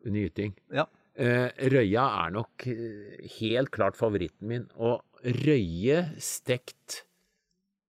under 0.07 0.21
gyting. 0.29 0.53
Ja. 0.71 0.85
Eh, 1.19 1.49
røya 1.75 2.05
er 2.27 2.31
nok 2.37 2.69
eh, 2.71 3.25
helt 3.41 3.73
klart 3.75 3.99
favoritten 3.99 4.47
min. 4.53 4.69
Og 4.79 5.03
røye 5.25 6.05
stekt 6.23 7.01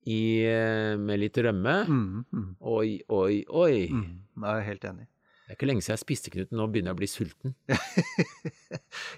i, 0.10 0.42
eh, 0.50 0.96
med 0.98 1.22
litt 1.22 1.38
rømme. 1.46 1.76
Mm, 1.86 2.26
mm, 2.34 2.50
Oi, 2.66 2.98
oi, 3.14 3.44
oi. 3.50 3.88
mm. 3.94 4.10
Jeg 4.42 4.52
er 4.58 4.66
helt 4.72 4.90
enig. 4.90 5.06
Det 5.46 5.54
er 5.54 5.58
ikke 5.60 5.68
lenge 5.70 5.84
siden 5.86 5.94
jeg 5.94 6.02
spiste 6.02 6.32
knuten, 6.34 6.58
nå 6.58 6.66
begynner 6.74 6.90
jeg 6.90 6.98
å 6.98 7.02
bli 7.04 7.10
sulten. 7.12 7.56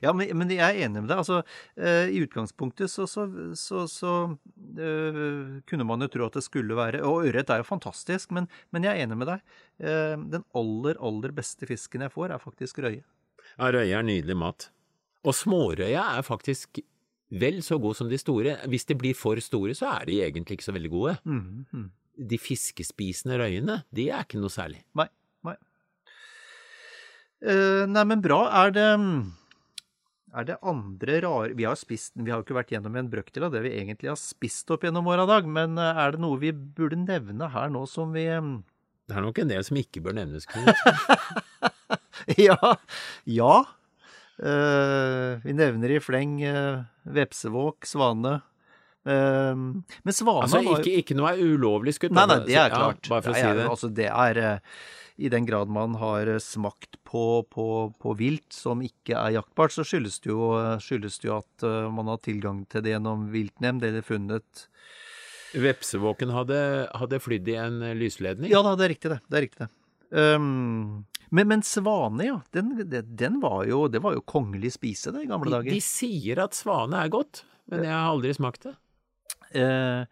Ja, 0.04 0.12
men, 0.14 0.30
men 0.38 0.52
jeg 0.52 0.62
er 0.62 0.86
enig 0.86 1.02
med 1.04 1.10
deg. 1.10 1.22
Altså, 1.22 1.40
eh, 1.80 2.12
I 2.14 2.22
utgangspunktet 2.26 2.92
så, 2.92 3.08
så, 3.10 3.26
så, 3.58 3.84
så 3.90 4.14
eh, 4.78 5.22
kunne 5.70 5.88
man 5.88 6.04
jo 6.04 6.10
tro 6.14 6.28
at 6.28 6.38
det 6.38 6.44
skulle 6.46 6.78
være 6.78 7.04
Og 7.08 7.28
ørret 7.30 7.50
er 7.54 7.62
jo 7.62 7.68
fantastisk, 7.68 8.34
men, 8.36 8.50
men 8.76 8.86
jeg 8.86 8.94
er 8.94 9.08
enig 9.08 9.20
med 9.22 9.32
deg. 9.32 9.46
Eh, 9.82 10.16
den 10.36 10.46
aller, 10.58 11.00
aller 11.02 11.34
beste 11.38 11.70
fisken 11.70 12.06
jeg 12.06 12.14
får, 12.14 12.34
er 12.36 12.44
faktisk 12.44 12.82
røye. 12.86 13.04
Ja, 13.56 13.72
røye 13.74 13.90
er 13.90 14.06
nydelig 14.06 14.38
mat. 14.38 14.70
Og 15.28 15.36
smårøya 15.36 16.04
er 16.18 16.26
faktisk 16.28 16.82
vel 17.42 17.62
så 17.66 17.80
god 17.82 17.98
som 18.00 18.12
de 18.12 18.20
store. 18.22 18.58
Hvis 18.70 18.88
de 18.88 18.98
blir 19.00 19.18
for 19.18 19.40
store, 19.44 19.76
så 19.78 19.90
er 19.98 20.10
de 20.10 20.20
egentlig 20.26 20.60
ikke 20.60 20.70
så 20.70 20.76
veldig 20.76 20.92
gode. 20.94 21.16
Mm, 21.28 21.66
mm. 21.72 21.88
De 22.30 22.40
fiskespisende 22.42 23.38
røyene, 23.40 23.82
de 23.94 24.10
er 24.10 24.26
ikke 24.26 24.42
noe 24.42 24.54
særlig. 24.54 24.84
Nei. 24.98 25.10
Eh, 27.46 27.84
nei, 27.90 28.06
men 28.10 28.24
bra. 28.24 28.46
Er 28.66 28.74
det 28.74 28.88
er 30.38 30.46
det 30.46 30.58
andre 30.66 31.22
rare 31.24 31.56
Vi 31.58 31.66
har 31.66 31.78
spist 31.80 32.12
Vi 32.14 32.30
har 32.30 32.42
jo 32.42 32.46
ikke 32.46 32.58
vært 32.58 32.74
gjennom 32.76 32.98
en 33.00 33.10
brøkdel 33.10 33.48
av 33.48 33.54
det 33.56 33.64
vi 33.66 33.74
egentlig 33.80 34.12
har 34.12 34.20
spist 34.20 34.70
opp 34.74 34.84
gjennom 34.86 35.08
åra 35.10 35.26
dag, 35.30 35.48
men 35.48 35.80
eh, 35.82 36.02
er 36.04 36.14
det 36.14 36.22
noe 36.22 36.40
vi 36.42 36.52
burde 36.52 37.00
nevne 37.00 37.50
her 37.54 37.72
nå 37.74 37.86
som 37.90 38.12
vi 38.16 38.28
eh, 38.30 38.52
Det 39.08 39.16
er 39.18 39.26
nok 39.26 39.40
en 39.42 39.54
del 39.54 39.64
som 39.66 39.80
ikke 39.80 40.04
bør 40.06 40.18
nevnes, 40.20 40.48
Ja. 42.48 42.58
Ja. 43.30 43.54
Uh, 44.38 45.40
vi 45.42 45.54
nevner 45.56 45.94
i 45.96 46.00
fleng 46.04 46.36
uh, 46.44 46.84
vepsevåk, 47.08 47.88
svane. 47.88 48.34
Uh, 49.08 49.56
men 50.04 50.14
svana 50.14 50.44
Altså, 50.44 50.60
var 50.60 50.66
jo 50.66 50.84
ikke, 50.84 51.06
ikke 51.06 51.18
noe 51.18 51.32
er 51.32 51.42
ulovlig 51.42 51.96
skutt. 51.96 52.14
Nei, 52.14 52.26
nei, 52.28 52.42
det 52.50 52.58
er 52.58 52.68
ja, 52.68 52.82
klart. 52.82 53.08
bare 53.08 53.24
for 53.24 53.32
å 53.32 53.38
si 53.38 53.54
det. 53.62 53.68
Altså, 53.72 53.90
det 54.02 54.10
er 54.12 54.42
eh, 54.44 54.76
I 55.18 55.30
den 55.34 55.48
grad 55.48 55.70
man 55.74 55.96
har 55.98 56.30
eh, 56.30 56.40
smakt 56.44 57.00
på, 57.08 57.42
på, 57.50 57.68
på 57.98 58.14
vilt 58.20 58.54
som 58.54 58.84
ikke 58.86 59.18
er 59.18 59.38
jaktbart, 59.40 59.74
så 59.74 59.86
skyldes 59.88 60.20
det 60.22 60.30
jo, 60.30 60.52
eh, 60.60 60.76
skyldes 60.84 61.18
det 61.24 61.30
jo 61.32 61.40
at 61.40 61.66
eh, 61.66 61.88
man 61.94 62.12
har 62.12 62.22
tilgang 62.22 62.64
til 62.70 62.86
det 62.86 62.94
gjennom 62.94 63.28
viltnemnd 63.34 63.86
eller 63.88 64.06
funnet 64.06 64.68
Vepsevåken 65.58 66.30
hadde, 66.36 66.60
hadde 67.00 67.22
flydd 67.24 67.48
i 67.50 67.56
en 67.58 67.80
lysledning. 67.98 68.52
Ja 68.52 68.60
da, 68.66 68.76
det 68.78 68.86
er 68.86 68.92
riktig, 68.94 69.12
det. 69.14 69.20
Det 69.26 69.38
er 69.40 69.46
riktig, 69.48 69.66
det. 69.66 69.74
Um, 70.08 71.06
men, 71.30 71.48
men 71.50 71.64
svane, 71.66 72.28
ja. 72.28 72.36
Den, 72.56 72.76
den, 72.88 73.10
den 73.20 73.40
var 73.44 73.66
jo 73.68 73.90
Det 73.92 74.00
var 74.00 74.14
jo 74.16 74.22
kongelig 74.24 74.76
spise, 74.78 75.12
det, 75.12 75.26
i 75.26 75.32
gamle 75.32 75.50
De, 75.50 75.56
dager. 75.58 75.74
de 75.74 75.82
sier 75.84 76.40
at 76.46 76.56
svane 76.56 77.00
er 77.00 77.12
godt, 77.12 77.42
men 77.72 77.84
jeg 77.88 77.96
har 77.96 78.12
aldri 78.12 78.36
smakt 78.38 78.70
det. 78.70 78.76
Eh, 79.56 80.06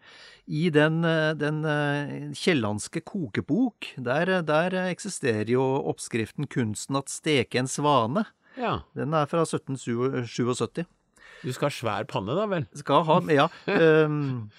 I 0.46 0.70
den, 0.70 1.00
eh, 1.04 1.32
den 1.34 1.64
eh, 1.66 2.32
kiellandske 2.38 3.02
kokebok, 3.04 3.90
der, 3.98 4.42
der 4.46 4.76
eksisterer 4.86 5.48
jo 5.50 5.62
oppskriften 5.90 6.46
'Kunsten 6.46 6.96
at 6.96 7.08
steke 7.10 7.58
en 7.58 7.66
svane'. 7.66 8.26
Ja. 8.56 8.82
Den 8.94 9.12
er 9.14 9.26
fra 9.26 9.42
1777. 9.44 10.86
Du 11.42 11.52
skal 11.52 11.68
ha 11.68 11.74
svær 11.74 12.06
panne, 12.08 12.34
da 12.34 12.46
vel? 12.46 12.66
Skal 12.74 13.04
ha 13.04 13.20
Ja. 13.28 13.48
um, 14.06 14.50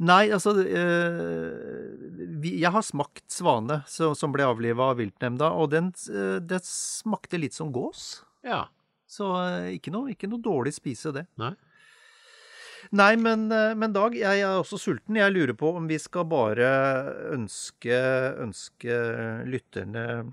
nei, 0.00 0.30
altså 0.34 0.50
uh, 0.50 2.40
vi, 2.42 2.58
Jeg 2.60 2.72
har 2.74 2.82
smakt 2.82 3.22
svane 3.30 3.82
som, 3.86 4.14
som 4.18 4.32
ble 4.32 4.42
avliva 4.42 4.90
av 4.90 4.98
viltnemnda, 4.98 5.52
og 5.54 5.70
den, 5.70 5.92
uh, 6.10 6.40
det 6.40 6.64
smakte 6.66 7.38
litt 7.38 7.54
som 7.54 7.70
gås. 7.72 8.24
Ja. 8.42 8.64
Så 9.06 9.30
uh, 9.30 9.70
ikke 9.70 9.92
noe, 9.94 10.10
ikke 10.10 10.28
noe 10.28 10.42
dårlig 10.42 10.74
spise, 10.74 11.12
det. 11.14 11.26
Nei. 11.38 11.52
Nei, 12.92 13.14
men, 13.16 13.46
eh, 13.52 13.74
men, 13.74 13.92
Dag, 13.94 14.16
jeg 14.16 14.40
er 14.40 14.58
også 14.58 14.78
sulten. 14.80 15.16
Jeg 15.16 15.32
lurer 15.32 15.54
på 15.56 15.72
om 15.76 15.86
vi 15.88 15.98
skal 15.98 16.26
bare 16.28 16.68
ønske, 17.32 17.96
ønske 18.44 18.98
lytterne 19.48 20.24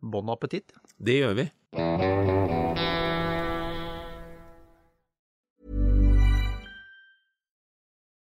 bon 0.00 0.30
appetitt. 0.32 0.72
Det 0.98 1.20
gjør 1.20 1.34
vi. 1.42 1.48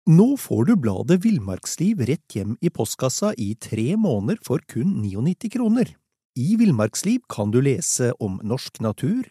Nå 0.04 0.34
får 0.36 0.66
du 0.68 0.74
bladet 0.76 1.22
Villmarksliv 1.24 2.02
rett 2.04 2.34
hjem 2.36 2.58
i 2.60 2.68
postkassa 2.68 3.32
i 3.40 3.54
tre 3.56 3.94
måneder 3.96 4.36
for 4.44 4.60
kun 4.68 4.98
99 5.00 5.48
kroner. 5.54 5.94
I 6.36 6.58
Villmarksliv 6.60 7.22
kan 7.30 7.54
du 7.54 7.62
lese 7.64 8.10
om 8.20 8.36
norsk 8.44 8.82
natur 8.84 9.30